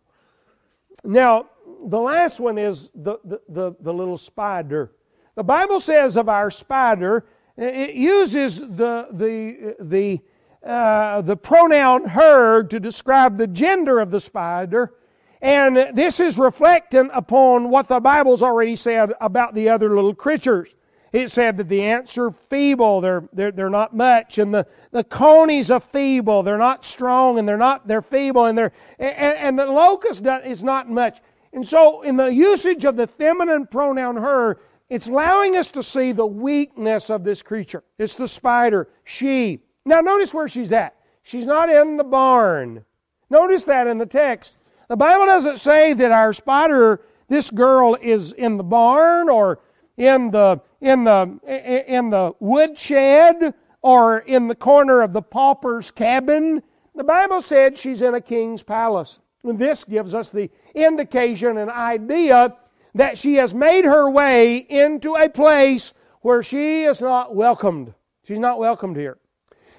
[1.04, 1.46] Now,
[1.86, 4.92] the last one is the, the, the, the, little spider.
[5.34, 10.20] The Bible says of our spider, it uses the, the, the,
[10.66, 14.94] uh, the pronoun her to describe the gender of the spider.
[15.42, 20.74] And this is reflecting upon what the Bible's already said about the other little creatures.
[21.12, 25.02] It said that the ants are feeble, they're, they're, they're not much, and the, the
[25.02, 29.58] conies are feeble, they're not strong, and they're not they're feeble, and they're and, and
[29.58, 31.20] the locust is not much.
[31.52, 36.12] And so, in the usage of the feminine pronoun her, it's allowing us to see
[36.12, 37.82] the weakness of this creature.
[37.98, 39.60] It's the spider, she.
[39.84, 40.94] Now, notice where she's at.
[41.22, 42.84] She's not in the barn.
[43.30, 44.56] Notice that in the text.
[44.88, 49.60] The Bible doesn't say that our spider, this girl, is in the barn or
[49.96, 51.38] in the in the
[51.86, 56.62] in the woodshed or in the corner of the pauper's cabin.
[56.94, 59.20] The Bible said she's in a king's palace.
[59.44, 62.56] And this gives us the indication and idea
[62.94, 67.94] that she has made her way into a place where she is not welcomed.
[68.24, 69.18] She's not welcomed here.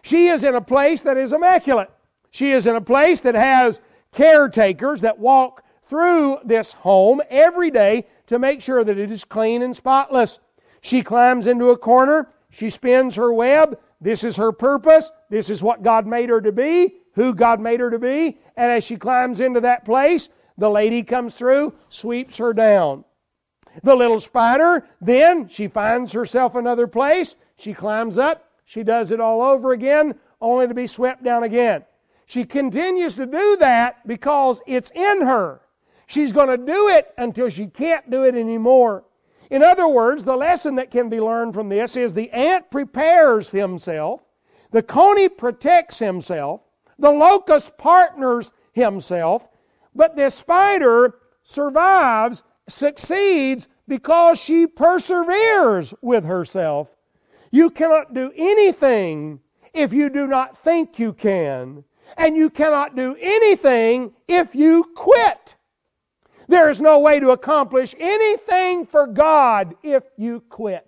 [0.02, 1.92] She is in a place that is immaculate.
[2.32, 8.08] She is in a place that has caretakers that walk through this home every day
[8.28, 10.40] to make sure that it is clean and spotless.
[10.82, 13.80] She climbs into a corner, she spins her web.
[14.02, 17.80] This is her purpose, this is what God made her to be, who God made
[17.80, 18.40] her to be.
[18.58, 23.06] And as she climbs into that place, the lady comes through, sweeps her down.
[23.84, 27.36] The little spider, then she finds herself another place.
[27.58, 28.50] She climbs up.
[28.66, 31.84] She does it all over again, only to be swept down again.
[32.26, 35.62] She continues to do that because it's in her.
[36.08, 39.04] She's going to do it until she can't do it anymore.
[39.52, 43.50] In other words, the lesson that can be learned from this is the ant prepares
[43.50, 44.24] himself,
[44.72, 46.62] the coney protects himself,
[46.98, 49.50] the locust partners himself,
[49.94, 56.96] but this spider survives, succeeds, because she perseveres with herself.
[57.52, 59.42] You cannot do anything
[59.74, 61.84] if you do not think you can.
[62.16, 65.56] And you cannot do anything if you quit.
[66.52, 70.86] There is no way to accomplish anything for God if you quit.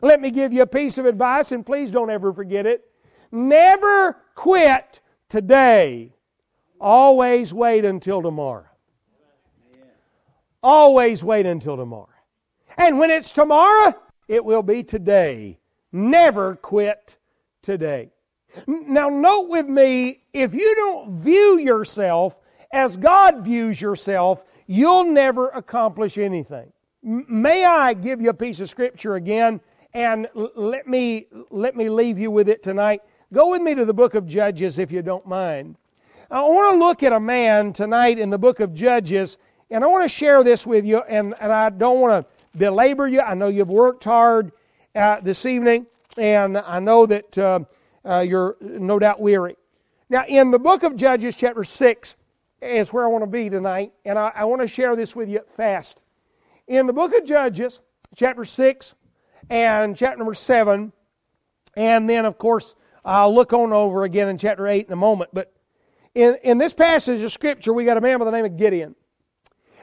[0.00, 2.90] Let me give you a piece of advice, and please don't ever forget it.
[3.30, 6.14] Never quit today.
[6.80, 8.64] Always wait until tomorrow.
[10.62, 12.08] Always wait until tomorrow.
[12.78, 13.94] And when it's tomorrow,
[14.26, 15.58] it will be today.
[15.92, 17.18] Never quit
[17.60, 18.10] today.
[18.66, 22.38] Now, note with me if you don't view yourself
[22.72, 26.72] as God views yourself, you'll never accomplish anything.
[27.02, 29.60] May I give you a piece of scripture again
[29.94, 33.02] and let me let me leave you with it tonight.
[33.32, 35.76] Go with me to the book of Judges if you don't mind.
[36.30, 39.38] I want to look at a man tonight in the book of Judges,
[39.70, 43.08] and I want to share this with you, and, and I don't want to belabor
[43.08, 43.20] you.
[43.20, 44.52] I know you've worked hard
[44.94, 45.86] uh, this evening,
[46.18, 47.60] and I know that uh,
[48.04, 49.56] uh, you're no doubt weary.
[50.10, 52.16] Now, in the book of Judges, chapter 6,
[52.60, 55.28] is where I want to be tonight, and I, I want to share this with
[55.28, 56.02] you fast.
[56.66, 57.80] In the book of Judges,
[58.14, 58.94] chapter 6
[59.48, 60.92] and chapter number 7,
[61.76, 65.30] and then, of course, I'll look on over again in chapter 8 in a moment,
[65.32, 65.52] but
[66.14, 68.96] in, in this passage of Scripture, we got a man by the name of Gideon.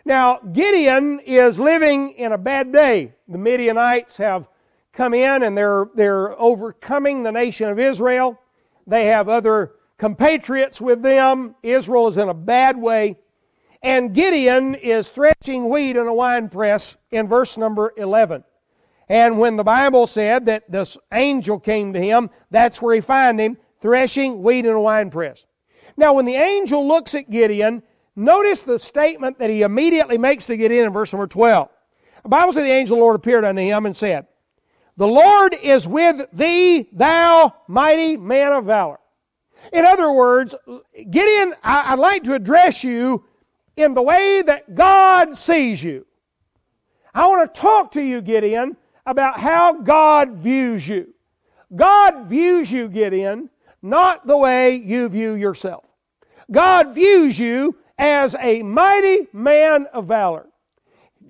[0.03, 3.13] Now, Gideon is living in a bad day.
[3.27, 4.47] The Midianites have
[4.91, 8.39] come in and they're, they're overcoming the nation of Israel.
[8.85, 11.55] They have other compatriots with them.
[11.63, 13.17] Israel is in a bad way.
[13.81, 18.43] And Gideon is threshing wheat in a wine press in verse number 11.
[19.07, 23.39] And when the Bible said that this angel came to him, that's where he found
[23.39, 25.45] him, threshing wheat in a wine press.
[25.95, 27.83] Now, when the angel looks at Gideon,
[28.15, 31.69] notice the statement that he immediately makes to Gideon in verse number 12.
[32.23, 34.25] The Bible says the angel of the Lord appeared unto him and said,
[34.97, 38.97] The Lord is with thee, thou mighty man of valor.
[39.73, 40.55] In other words,
[41.09, 43.25] Gideon, I'd like to address you
[43.75, 46.05] in the way that God sees you.
[47.13, 51.13] I want to talk to you, Gideon, about how God views you.
[51.75, 53.49] God views you, Gideon,
[53.81, 55.85] not the way you view yourself.
[56.51, 60.47] God views you as a mighty man of valor.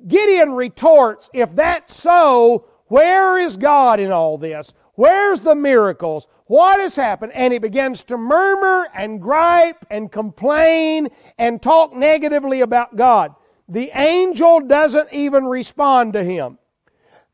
[0.08, 4.74] Gideon retorts, If that's so, where is God in all this?
[4.96, 6.28] Where's the miracles?
[6.46, 7.34] What has happened?
[7.34, 13.36] And he begins to murmur and gripe and complain and talk negatively about God.
[13.68, 16.60] The angel doesn't even respond to him.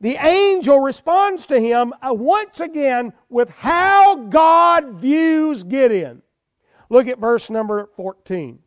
[0.00, 6.22] The angel responds to him uh, once again with how God views Gideon.
[6.88, 8.58] Look at verse number 14.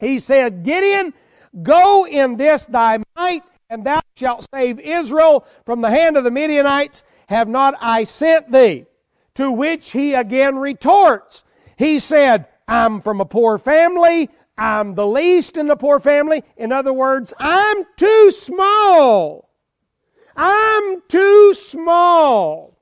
[0.00, 1.14] He said, Gideon,
[1.62, 6.32] go in this thy might, and thou shalt save Israel from the hand of the
[6.32, 8.86] Midianites have not I sent thee?
[9.36, 11.42] To which he again retorts.
[11.76, 14.30] He said, I'm from a poor family.
[14.56, 16.44] I'm the least in the poor family.
[16.56, 19.50] In other words, I'm too small.
[20.36, 22.78] I'm too small.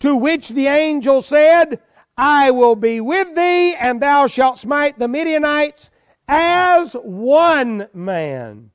[0.00, 1.80] To which the angel said,
[2.16, 5.90] I will be with thee, and thou shalt smite the Midianites
[6.28, 8.70] as one man.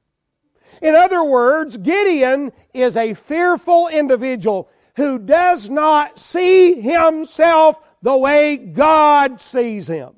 [0.82, 4.69] In other words, Gideon is a fearful individual
[5.01, 10.11] who does not see himself the way God sees him.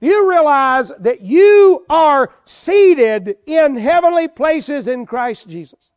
[0.00, 5.90] Do you realize that you are seated in heavenly places in Christ Jesus.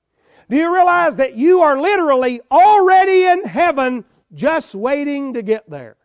[0.50, 5.95] Do you realize that you are literally already in heaven just waiting to get there?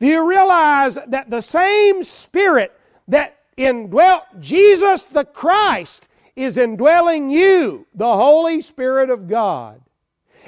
[0.00, 2.72] Do you realize that the same Spirit
[3.08, 9.82] that indwelt Jesus the Christ is indwelling you, the Holy Spirit of God?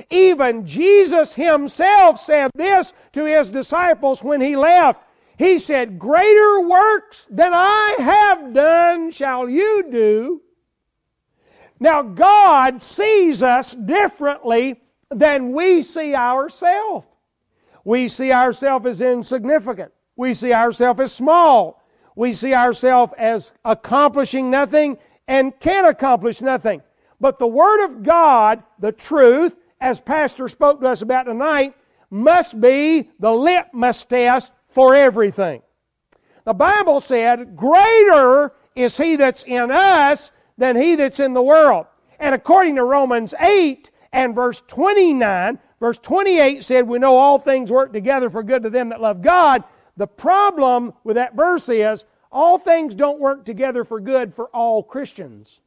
[0.09, 5.03] Even Jesus himself said this to his disciples when he left.
[5.39, 10.43] He said, Greater works than I have done shall you do.
[11.79, 17.07] Now, God sees us differently than we see ourselves.
[17.85, 19.93] We see ourselves as insignificant.
[20.15, 21.83] We see ourselves as small.
[22.15, 26.83] We see ourselves as accomplishing nothing and can accomplish nothing.
[27.19, 31.75] But the Word of God, the truth, as Pastor spoke to us about tonight,
[32.11, 35.63] must be the litmus test for everything.
[36.45, 41.87] The Bible said, Greater is He that's in us than He that's in the world.
[42.19, 47.71] And according to Romans 8 and verse 29, verse 28 said, We know all things
[47.71, 49.65] work together for good to them that love God.
[49.97, 54.83] The problem with that verse is, all things don't work together for good for all
[54.83, 55.61] Christians.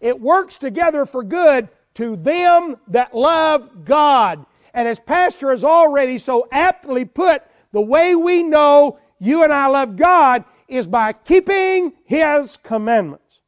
[0.00, 4.46] It works together for good to them that love God.
[4.74, 9.66] And as Pastor has already so aptly put, the way we know you and I
[9.66, 13.40] love God is by keeping His commandments.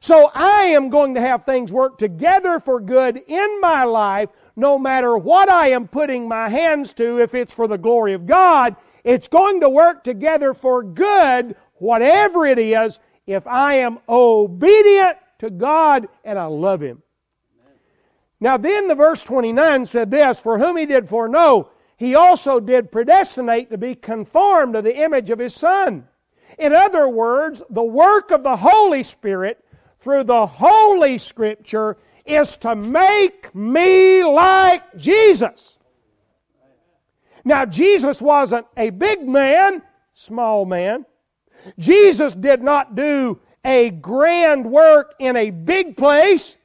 [0.00, 4.78] So I am going to have things work together for good in my life, no
[4.78, 8.76] matter what I am putting my hands to, if it's for the glory of God.
[9.04, 15.50] It's going to work together for good, whatever it is, if I am obedient to
[15.50, 17.02] God and I love Him.
[18.40, 22.92] Now, then the verse 29 said this For whom he did foreknow, he also did
[22.92, 26.06] predestinate to be conformed to the image of his Son.
[26.58, 29.64] In other words, the work of the Holy Spirit
[30.00, 35.78] through the Holy Scripture is to make me like Jesus.
[37.44, 39.82] Now, Jesus wasn't a big man,
[40.14, 41.06] small man.
[41.78, 46.56] Jesus did not do a grand work in a big place.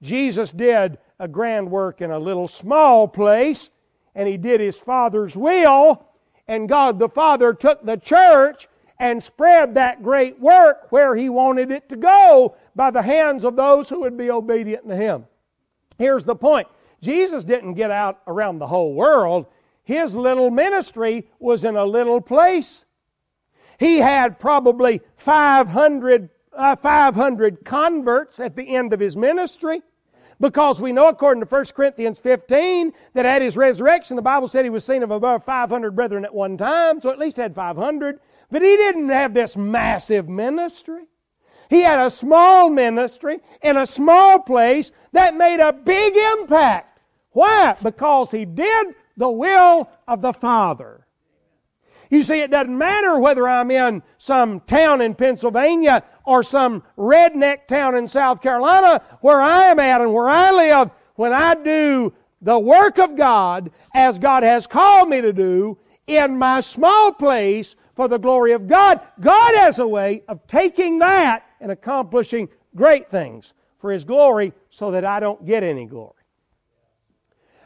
[0.00, 3.70] Jesus did a grand work in a little small place,
[4.16, 6.04] and he did his Father's will,
[6.48, 8.68] and God the Father took the church
[8.98, 13.54] and spread that great work where he wanted it to go by the hands of
[13.54, 15.24] those who would be obedient to him.
[15.96, 16.66] Here's the point
[17.00, 19.46] Jesus didn't get out around the whole world,
[19.84, 22.84] his little ministry was in a little place.
[23.78, 29.82] He had probably 500, uh, 500 converts at the end of his ministry.
[30.42, 34.64] Because we know, according to 1 Corinthians 15, that at his resurrection, the Bible said
[34.64, 38.18] he was seen of above 500 brethren at one time, so at least had 500.
[38.50, 41.04] But he didn't have this massive ministry.
[41.70, 46.98] He had a small ministry in a small place that made a big impact.
[47.30, 47.76] Why?
[47.80, 51.06] Because he did the will of the Father.
[52.12, 57.66] You see, it doesn't matter whether I'm in some town in Pennsylvania or some redneck
[57.66, 62.12] town in South Carolina, where I am at and where I live, when I do
[62.42, 67.76] the work of God as God has called me to do in my small place
[67.96, 73.08] for the glory of God, God has a way of taking that and accomplishing great
[73.08, 76.12] things for His glory so that I don't get any glory.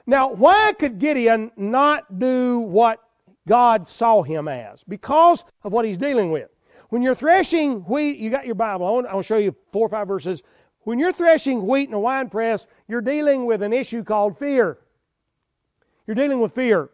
[0.07, 3.03] Now, why could Gideon not do what
[3.47, 4.85] God saw him as?
[4.85, 6.51] Because of what he's dealing with.
[6.89, 8.93] When you're threshing wheat, you got your Bible.
[8.93, 10.43] Want, I'll show you four or five verses.
[10.81, 14.79] When you're threshing wheat in a wine press, you're dealing with an issue called fear.
[16.07, 16.91] You're dealing with fear.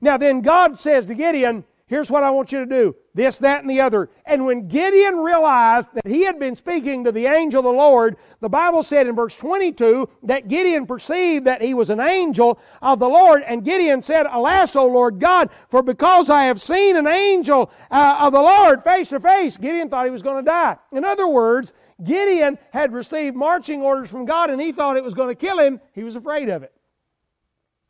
[0.00, 3.62] Now, then God says to Gideon, Here's what I want you to do this, that,
[3.62, 4.10] and the other.
[4.24, 8.16] And when Gideon realized that he had been speaking to the angel of the Lord,
[8.38, 13.00] the Bible said in verse 22 that Gideon perceived that he was an angel of
[13.00, 13.42] the Lord.
[13.42, 18.18] And Gideon said, Alas, O Lord God, for because I have seen an angel uh,
[18.20, 20.76] of the Lord face to face, Gideon thought he was going to die.
[20.92, 21.72] In other words,
[22.04, 25.58] Gideon had received marching orders from God and he thought it was going to kill
[25.58, 25.80] him.
[25.92, 26.72] He was afraid of it.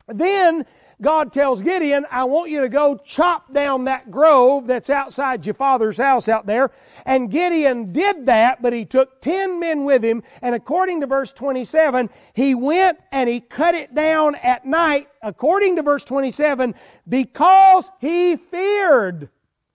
[0.09, 0.65] Then
[1.01, 5.55] God tells Gideon, I want you to go chop down that grove that's outside your
[5.55, 6.71] father's house out there.
[7.07, 10.23] And Gideon did that, but he took 10 men with him.
[10.43, 15.77] And according to verse 27, he went and he cut it down at night, according
[15.77, 16.75] to verse 27,
[17.09, 19.31] because he feared.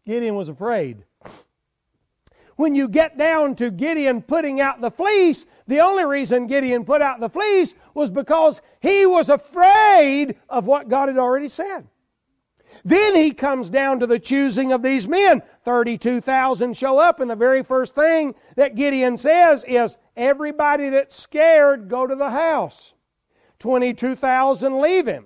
[0.05, 1.03] Gideon was afraid
[2.55, 7.01] when you get down to Gideon putting out the fleece, the only reason Gideon put
[7.01, 11.87] out the fleece was because he was afraid of what God had already said.
[12.83, 15.41] Then he comes down to the choosing of these men.
[15.63, 21.89] 32,000 show up, and the very first thing that Gideon says is, Everybody that's scared,
[21.89, 22.93] go to the house.
[23.59, 25.25] 22,000 leave him.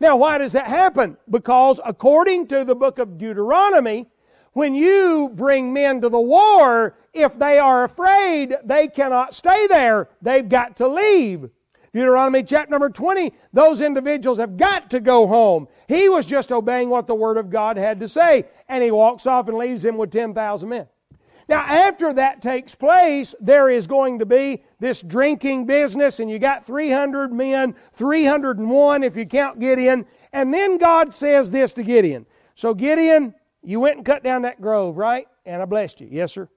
[0.00, 1.16] Now, why does that happen?
[1.28, 4.06] Because according to the book of Deuteronomy,
[4.52, 10.08] when you bring men to the war, if they are afraid, they cannot stay there.
[10.22, 11.50] They've got to leave.
[11.92, 15.66] Deuteronomy chapter number 20, those individuals have got to go home.
[15.88, 19.26] He was just obeying what the Word of God had to say, and he walks
[19.26, 20.86] off and leaves him with 10,000 men.
[21.48, 26.38] Now, after that takes place, there is going to be this drinking business, and you
[26.38, 30.04] got 300 men, 301 if you count Gideon.
[30.34, 32.26] And then God says this to Gideon.
[32.54, 35.26] So, Gideon, you went and cut down that grove, right?
[35.44, 36.08] And I blessed you.
[36.10, 36.48] Yes, sir.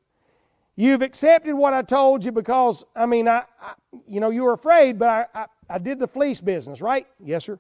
[0.75, 3.73] You've accepted what I told you because, I mean, I, I
[4.07, 7.05] you know, you were afraid, but I, I, I did the fleece business, right?
[7.23, 7.59] Yes, sir.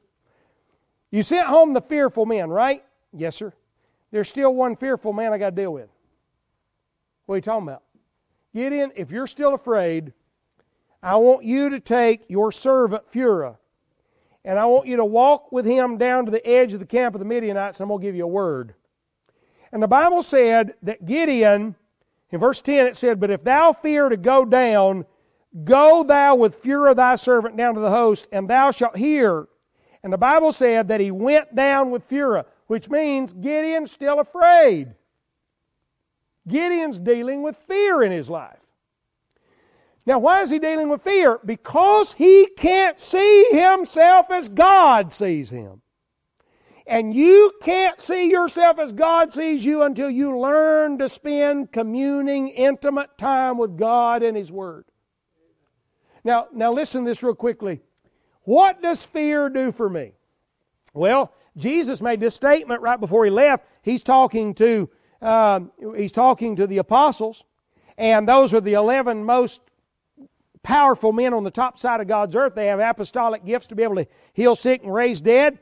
[1.11, 2.83] You sent home the fearful men, right?
[3.13, 3.53] Yes, sir.
[4.11, 5.89] There's still one fearful man I got to deal with.
[7.25, 7.83] What are you talking about?
[8.53, 10.13] Gideon, if you're still afraid,
[11.03, 13.57] I want you to take your servant Phurah,
[14.43, 17.15] and I want you to walk with him down to the edge of the camp
[17.15, 18.73] of the Midianites, and I'm going to give you a word.
[19.71, 21.75] And the Bible said that Gideon,
[22.29, 25.05] in verse 10, it said, But if thou fear to go down,
[25.63, 29.47] go thou with Phurah thy servant down to the host, and thou shalt hear.
[30.03, 34.93] And the Bible said that he went down with Phurah, which means Gideon's still afraid.
[36.47, 38.57] Gideon's dealing with fear in his life.
[40.05, 41.39] Now, why is he dealing with fear?
[41.45, 45.80] Because he can't see himself as God sees him.
[46.87, 52.49] And you can't see yourself as God sees you until you learn to spend communing
[52.49, 54.85] intimate time with God and His Word.
[56.23, 57.81] Now, now listen to this real quickly.
[58.43, 60.13] What does fear do for me?
[60.93, 63.65] Well, Jesus made this statement right before he left.
[63.81, 64.89] He's talking to
[65.21, 65.61] uh,
[65.95, 67.43] he's talking to the apostles,
[67.97, 69.61] and those are the eleven most
[70.63, 72.55] powerful men on the top side of God's earth.
[72.55, 75.59] They have apostolic gifts to be able to heal sick and raise dead.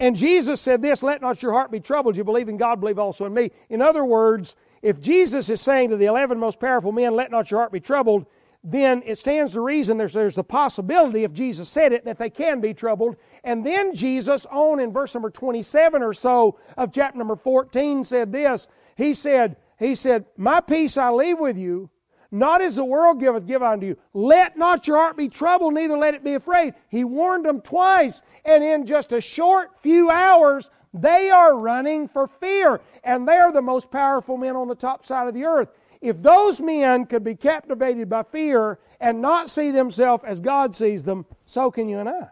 [0.00, 2.16] And Jesus said this, let not your heart be troubled.
[2.16, 3.52] You believe in God, believe also in me.
[3.68, 7.50] In other words, if Jesus is saying to the 11 most powerful men, let not
[7.50, 8.24] your heart be troubled,
[8.64, 12.30] then it stands to reason there's, there's the possibility, if Jesus said it, that they
[12.30, 13.16] can be troubled.
[13.44, 18.32] And then Jesus, on in verse number 27 or so of chapter number 14, said
[18.32, 18.68] this.
[18.96, 21.90] He said, He said, My peace I leave with you,
[22.30, 23.96] not as the world giveth, give unto you.
[24.14, 26.74] Let not your heart be troubled, neither let it be afraid.
[26.88, 32.26] He warned them twice, and in just a short few hours, they are running for
[32.26, 35.68] fear, and they are the most powerful men on the top side of the earth.
[36.00, 41.04] If those men could be captivated by fear and not see themselves as God sees
[41.04, 42.28] them, so can you and I.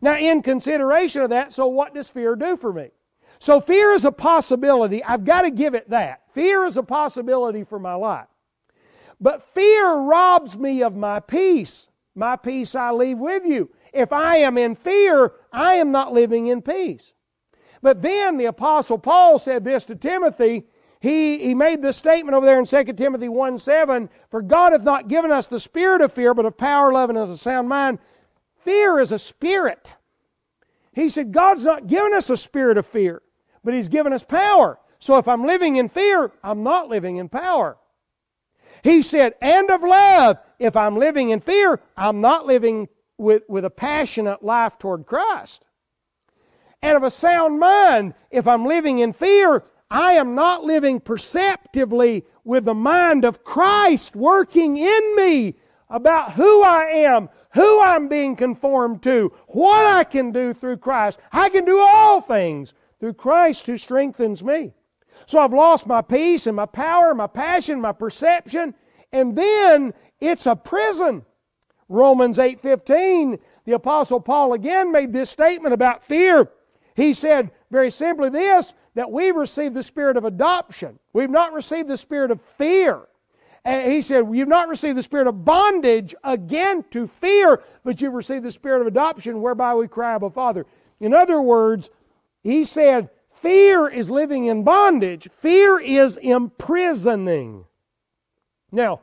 [0.00, 2.90] Now, in consideration of that, so what does fear do for me?
[3.38, 5.02] So, fear is a possibility.
[5.02, 6.22] I've got to give it that.
[6.34, 8.26] Fear is a possibility for my life.
[9.20, 11.88] But fear robs me of my peace.
[12.14, 13.70] My peace I leave with you.
[13.92, 17.12] If I am in fear, I am not living in peace.
[17.82, 20.64] But then the Apostle Paul said this to Timothy.
[21.00, 24.82] He, he made this statement over there in 2 Timothy 1 7 For God hath
[24.82, 27.68] not given us the spirit of fear, but of power, love, and of a sound
[27.68, 27.98] mind.
[28.64, 29.92] Fear is a spirit.
[30.92, 33.22] He said, God's not given us a spirit of fear,
[33.64, 34.78] but He's given us power.
[34.98, 37.78] So if I'm living in fear, I'm not living in power.
[38.82, 40.38] He said, and of love.
[40.58, 45.64] If I'm living in fear, I'm not living with, with a passionate life toward Christ.
[46.82, 52.24] And of a sound mind, if I'm living in fear, I am not living perceptively
[52.44, 55.56] with the mind of Christ working in me
[55.90, 61.18] about who I am, who I'm being conformed to, what I can do through Christ.
[61.32, 64.72] I can do all things through Christ who strengthens me.
[65.30, 68.74] So I've lost my peace and my power, my passion, my perception,
[69.12, 71.24] and then it's a prison.
[71.88, 76.50] Romans 8:15, the apostle Paul again made this statement about fear.
[76.96, 80.98] He said very simply this that we've received the spirit of adoption.
[81.12, 83.02] We've not received the spirit of fear.
[83.64, 88.14] And he said, You've not received the spirit of bondage again to fear, but you've
[88.14, 90.66] received the spirit of adoption whereby we cry, Abba, Father.
[90.98, 91.88] In other words,
[92.42, 93.10] he said,
[93.40, 97.64] Fear is living in bondage, fear is imprisoning.
[98.70, 99.00] Now,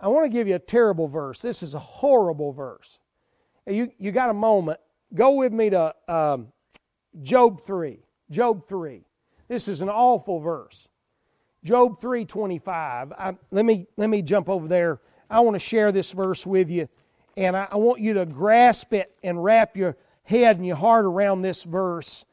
[0.00, 1.40] I want to give you a terrible verse.
[1.40, 2.98] This is a horrible verse.
[3.66, 4.80] You, you got a moment.
[5.14, 6.48] Go with me to um,
[7.22, 8.00] Job 3.
[8.30, 9.04] Job 3.
[9.46, 10.88] This is an awful verse.
[11.62, 13.36] Job 3.25.
[13.52, 15.00] let, me, let me jump over there.
[15.30, 16.88] I want to share this verse with you,
[17.36, 21.04] and I, I want you to grasp it and wrap your head and your heart
[21.04, 22.24] around this verse.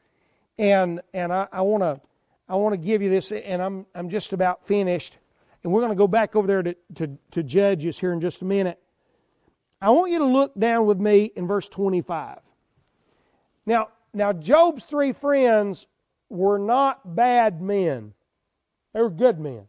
[0.60, 1.98] And, and I, want to
[2.46, 5.16] I want to give you this, and I'm, I'm just about finished.
[5.64, 8.42] And we're going to go back over there to, to, to Judges here in just
[8.42, 8.78] a minute.
[9.80, 12.40] I want you to look down with me in verse 25.
[13.64, 15.86] Now, now Job's three friends
[16.28, 18.12] were not bad men.
[18.92, 19.62] They were good men.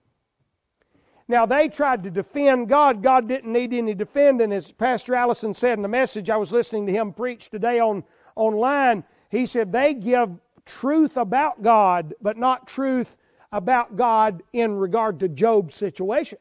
[1.29, 3.01] Now, they tried to defend God.
[3.01, 4.51] God didn't need any defending.
[4.51, 8.03] As Pastor Allison said in the message I was listening to him preach today on,
[8.35, 10.31] online, he said they give
[10.65, 13.15] truth about God, but not truth
[13.51, 16.37] about God in regard to Job's situation.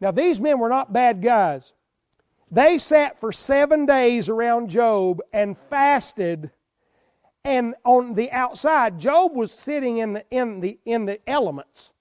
[0.00, 1.72] Now, these men were not bad guys.
[2.50, 6.50] They sat for seven days around Job and fasted.
[7.44, 11.92] And on the outside, Job was sitting in the, in the, in the elements.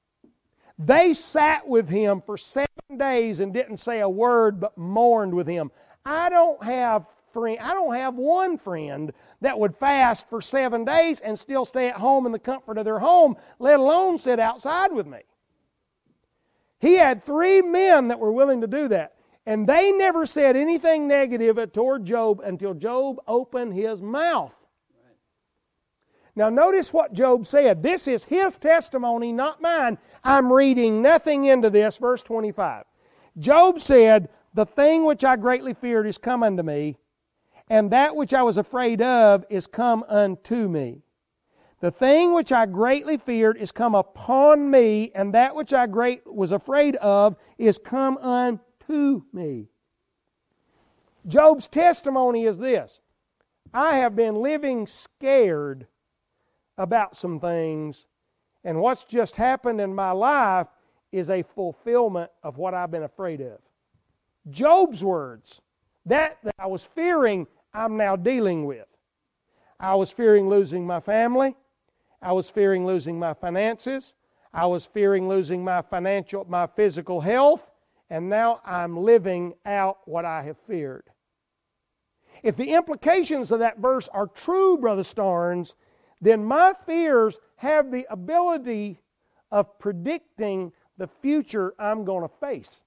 [0.77, 2.67] They sat with him for seven
[2.97, 5.71] days and didn't say a word but mourned with him.
[6.03, 9.11] I don't have friend, I don't have one friend
[9.41, 12.85] that would fast for seven days and still stay at home in the comfort of
[12.85, 15.19] their home, let alone sit outside with me.
[16.79, 19.13] He had three men that were willing to do that.
[19.45, 24.53] And they never said anything negative toward Job until Job opened his mouth.
[26.35, 27.83] Now, notice what Job said.
[27.83, 29.97] This is his testimony, not mine.
[30.23, 31.97] I'm reading nothing into this.
[31.97, 32.85] Verse 25.
[33.37, 36.97] Job said, The thing which I greatly feared is come unto me,
[37.71, 41.03] and that which I was afraid of is come unto me.
[41.79, 46.21] The thing which I greatly feared is come upon me, and that which I great
[46.27, 49.69] was afraid of is come unto me.
[51.25, 52.99] Job's testimony is this
[53.73, 55.87] I have been living scared
[56.77, 58.05] about some things,
[58.65, 60.67] and what's just happened in my life
[61.13, 63.59] is a fulfillment of what I've been afraid of.
[64.49, 65.61] Job's words,
[66.05, 68.87] that, that I was fearing, I'm now dealing with.
[69.79, 71.55] I was fearing losing my family.
[72.21, 74.13] I was fearing losing my finances.
[74.53, 77.71] I was fearing losing my financial, my physical health.
[78.09, 81.05] And now I'm living out what I have feared.
[82.43, 85.73] If the implications of that verse are true, Brother Starnes,
[86.19, 88.99] then my fears have the ability
[89.51, 92.81] of predicting the future I'm going to face.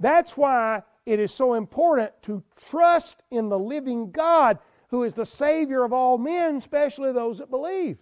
[0.00, 5.24] That's why it is so important to trust in the living God who is the
[5.24, 7.96] Savior of all men, especially those that believe.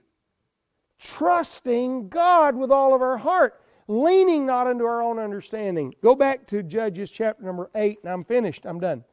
[0.98, 5.94] Trusting God with all of our heart, leaning not unto our own understanding.
[6.02, 8.66] Go back to Judges chapter number 8, and I'm finished.
[8.66, 9.04] I'm done.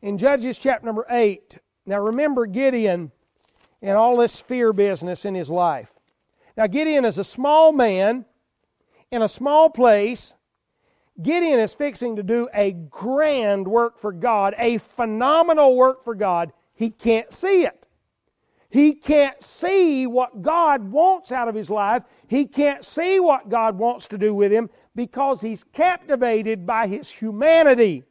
[0.00, 3.10] In Judges chapter number 8, now remember Gideon
[3.82, 5.92] and all this fear business in his life.
[6.56, 8.26] Now, Gideon is a small man
[9.10, 10.36] in a small place.
[11.22, 16.52] Gideon is fixing to do a grand work for God, a phenomenal work for God.
[16.74, 17.86] He can't see it.
[18.70, 22.04] He can't see what God wants out of his life.
[22.28, 27.08] He can't see what God wants to do with him because he's captivated by his
[27.08, 28.04] humanity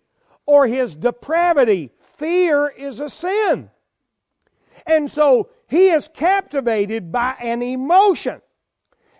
[0.46, 1.92] or his depravity.
[2.18, 3.70] Fear is a sin.
[4.86, 8.42] And so he is captivated by an emotion.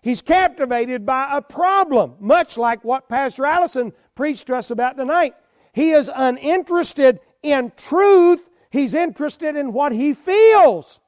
[0.02, 5.36] He's captivated by a problem, much like what Pastor Allison preached to us about tonight.
[5.74, 11.00] He is uninterested in truth, he's interested in what he feels.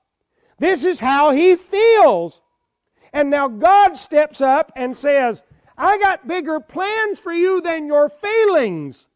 [0.59, 2.41] This is how he feels.
[3.13, 5.43] And now God steps up and says,
[5.77, 9.07] I got bigger plans for you than your feelings.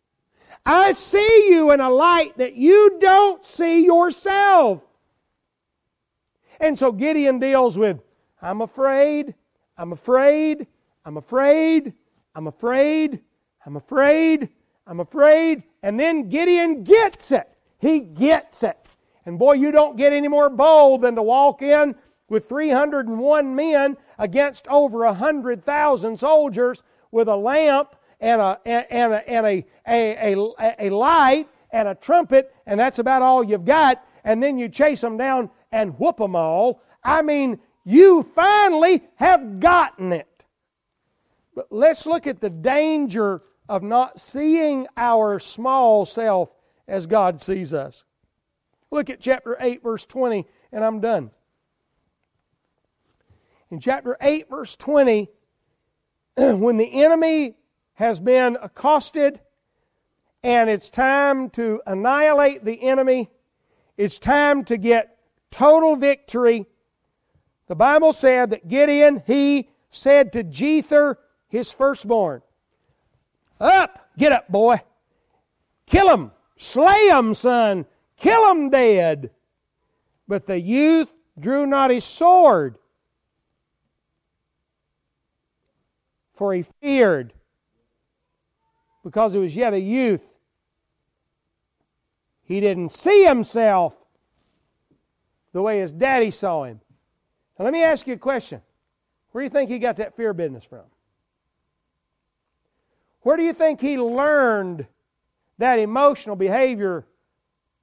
[0.66, 4.82] I see you in a light that you don't see yourself.
[6.60, 8.00] And so Gideon deals with,
[8.42, 9.36] I'm afraid,
[9.78, 10.68] I'm afraid,
[11.04, 11.94] I'm afraid,
[12.34, 13.20] I'm afraid,
[13.66, 14.50] I'm afraid,
[14.88, 15.64] I'm afraid.
[15.84, 17.50] And then Gideon gets it.
[17.80, 18.78] He gets it.
[19.26, 21.96] And boy, you don't get any more bold than to walk in
[22.30, 29.46] with 301 men against over 100,000 soldiers with a lamp and a, and a, and
[29.46, 34.04] a, a, a, a light and a trumpet, and that's about all you've got.
[34.24, 36.82] And then you chase them down and whoop them all.
[37.04, 40.28] I mean, you finally have gotten it.
[41.56, 46.50] But let's look at the danger of not seeing our small self
[46.88, 48.04] as God sees us.
[48.92, 51.32] Look at chapter 8, verse 20, and I'm done.
[53.72, 55.30] In chapter 8, verse 20,
[56.36, 57.56] when the enemy
[57.94, 59.40] has been accosted
[60.44, 63.30] and it's time to annihilate the enemy,
[63.98, 65.18] it's time to get
[65.50, 66.68] total victory.
[67.68, 71.16] The Bible said that Gideon, he said to Jether,
[71.48, 72.42] his firstborn,
[73.60, 74.82] Up, get up, boy.
[75.86, 77.86] Kill him, slay him, son,
[78.18, 79.32] kill him dead.
[80.28, 82.78] But the youth drew not his sword,
[86.34, 87.34] for he feared,
[89.04, 90.24] because he was yet a youth.
[92.44, 93.94] He didn't see himself
[95.52, 96.82] the way his daddy saw him.
[97.58, 98.62] Now, let me ask you a question.
[99.32, 100.84] Where do you think he got that fear business from?
[103.22, 104.86] Where do you think he learned
[105.58, 107.06] that emotional behavior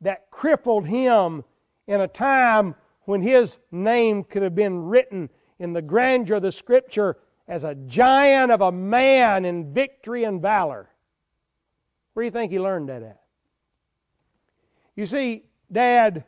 [0.00, 1.44] that crippled him
[1.86, 6.52] in a time when his name could have been written in the grandeur of the
[6.52, 7.16] Scripture
[7.48, 10.88] as a giant of a man in victory and valor?
[12.12, 13.20] Where do you think he learned that at?
[14.94, 16.24] You see, Dad,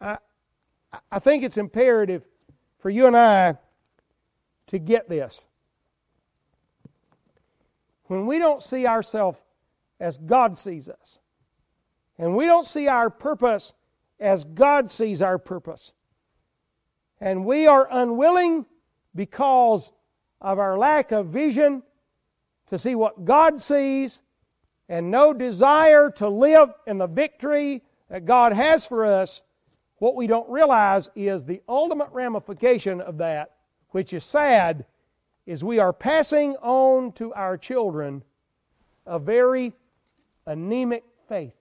[0.00, 0.18] I,
[1.10, 2.24] I think it's imperative
[2.78, 3.56] for you and I
[4.68, 5.44] to get this.
[8.04, 9.38] When we don't see ourselves
[10.00, 11.18] as God sees us,
[12.18, 13.72] and we don't see our purpose
[14.18, 15.92] as God sees our purpose,
[17.20, 18.64] and we are unwilling
[19.14, 19.90] because
[20.40, 21.82] of our lack of vision
[22.70, 24.20] to see what God sees,
[24.88, 29.42] and no desire to live in the victory that God has for us,
[29.98, 33.54] what we don't realize is the ultimate ramification of that,
[33.90, 34.84] which is sad,
[35.46, 38.22] is we are passing on to our children
[39.06, 39.72] a very
[40.46, 41.54] anemic faith.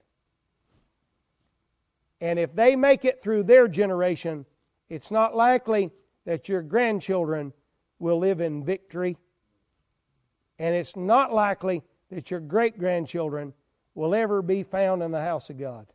[2.20, 4.46] And if they make it through their generation,
[4.90, 5.92] it's not likely
[6.26, 7.54] that your grandchildren
[8.00, 9.18] will live in victory.
[10.60, 13.54] And it's not likely that your great grandchildren
[13.96, 15.88] will ever be found in the house of God.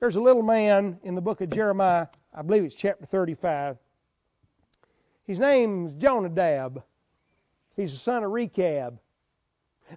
[0.00, 3.78] There's a little man in the book of Jeremiah, I believe it's chapter 35.
[5.26, 6.82] His name's Jonadab.
[7.76, 8.98] He's the son of Rechab.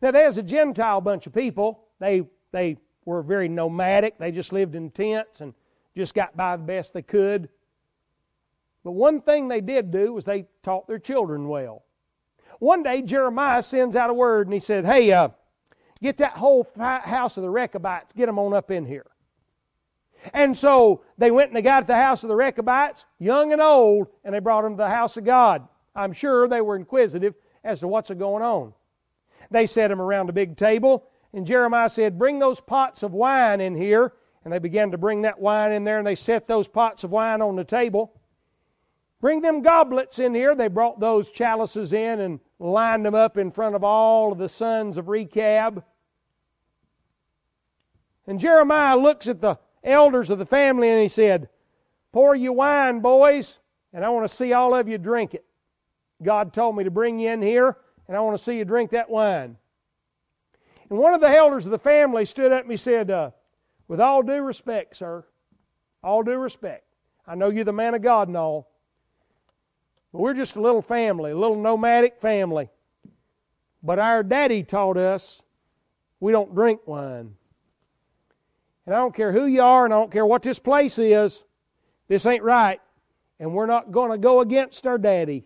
[0.02, 1.86] Now, there's a Gentile bunch of people.
[2.00, 4.18] They, they were very nomadic.
[4.18, 5.54] They just lived in tents and
[5.96, 7.50] just got by the best they could.
[8.84, 11.84] But one thing they did do was they taught their children well.
[12.60, 15.30] One day, Jeremiah sends out a word and he said, Hey, uh,
[16.02, 19.06] get that whole house of the Rechabites, get them on up in here.
[20.34, 23.62] And so they went and they got at the house of the Rechabites, young and
[23.62, 25.68] old, and they brought them to the house of God.
[25.96, 28.74] I'm sure they were inquisitive as to what's going on.
[29.52, 33.62] They set them around a big table, and Jeremiah said, Bring those pots of wine
[33.62, 34.14] in here.
[34.44, 37.12] And they began to bring that wine in there, and they set those pots of
[37.12, 38.14] wine on the table.
[39.20, 40.56] Bring them goblets in here.
[40.56, 44.48] They brought those chalices in and lined them up in front of all of the
[44.48, 45.84] sons of Rechab.
[48.26, 49.58] And Jeremiah looks at the
[49.88, 51.50] elders of the family and he said,
[52.12, 53.60] Pour you wine, boys,
[53.94, 55.46] and I want to see all of you drink it.
[56.24, 57.78] God told me to bring you in here,
[58.08, 59.58] and I want to see you drink that wine.
[60.90, 63.32] And one of the elders of the family stood up and he said, uh,
[63.88, 65.26] With all due respect, sir,
[66.04, 66.86] all due respect,
[67.28, 68.70] I know you're the man of God and all,
[70.14, 72.70] but we're just a little family, a little nomadic family.
[73.84, 75.42] But our daddy taught us
[76.20, 77.36] we don't drink wine.
[78.88, 81.44] And I don't care who you are, and I don't care what this place is,
[82.08, 82.80] this ain't right.
[83.38, 85.46] And we're not going to go against our daddy.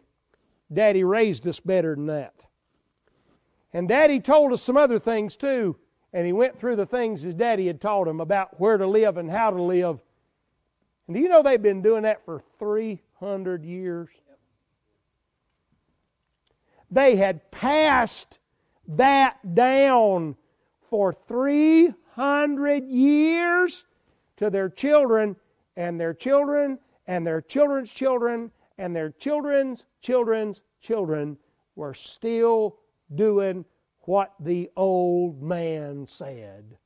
[0.72, 2.36] Daddy raised us better than that.
[3.74, 5.76] And Daddy told us some other things too.
[6.14, 9.18] And he went through the things his daddy had taught him about where to live
[9.18, 10.00] and how to live.
[11.08, 14.10] And do you know they've been doing that for 300 years?
[16.92, 18.38] They had passed
[18.89, 20.36] that down
[20.89, 21.96] for 300
[22.88, 23.84] years
[24.38, 25.36] to their children
[25.76, 31.38] and their children and their children's children and their children's children's children
[31.76, 32.78] were still
[33.15, 33.65] doing
[34.01, 36.78] what the old man said.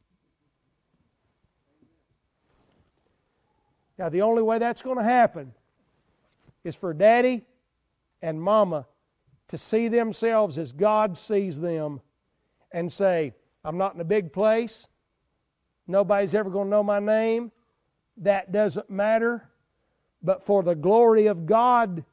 [3.97, 5.53] Now, the only way that's going to happen
[6.63, 7.45] is for daddy
[8.21, 8.85] and mama
[9.47, 12.01] to see themselves as God sees them
[12.71, 13.33] and say,
[13.63, 14.87] I'm not in a big place.
[15.87, 17.51] Nobody's ever going to know my name.
[18.17, 19.49] That doesn't matter.
[20.21, 22.03] But for the glory of God,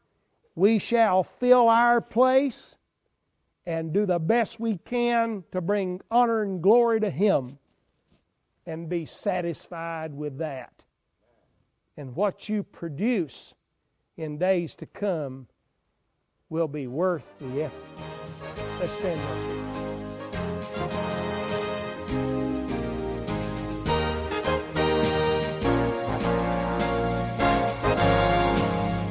[0.54, 2.76] we shall fill our place
[3.64, 7.58] and do the best we can to bring honor and glory to Him
[8.66, 10.72] and be satisfied with that.
[11.96, 13.54] And what you produce
[14.16, 15.46] in days to come
[16.48, 17.82] will be worth the effort.
[18.78, 19.91] Let's stand up.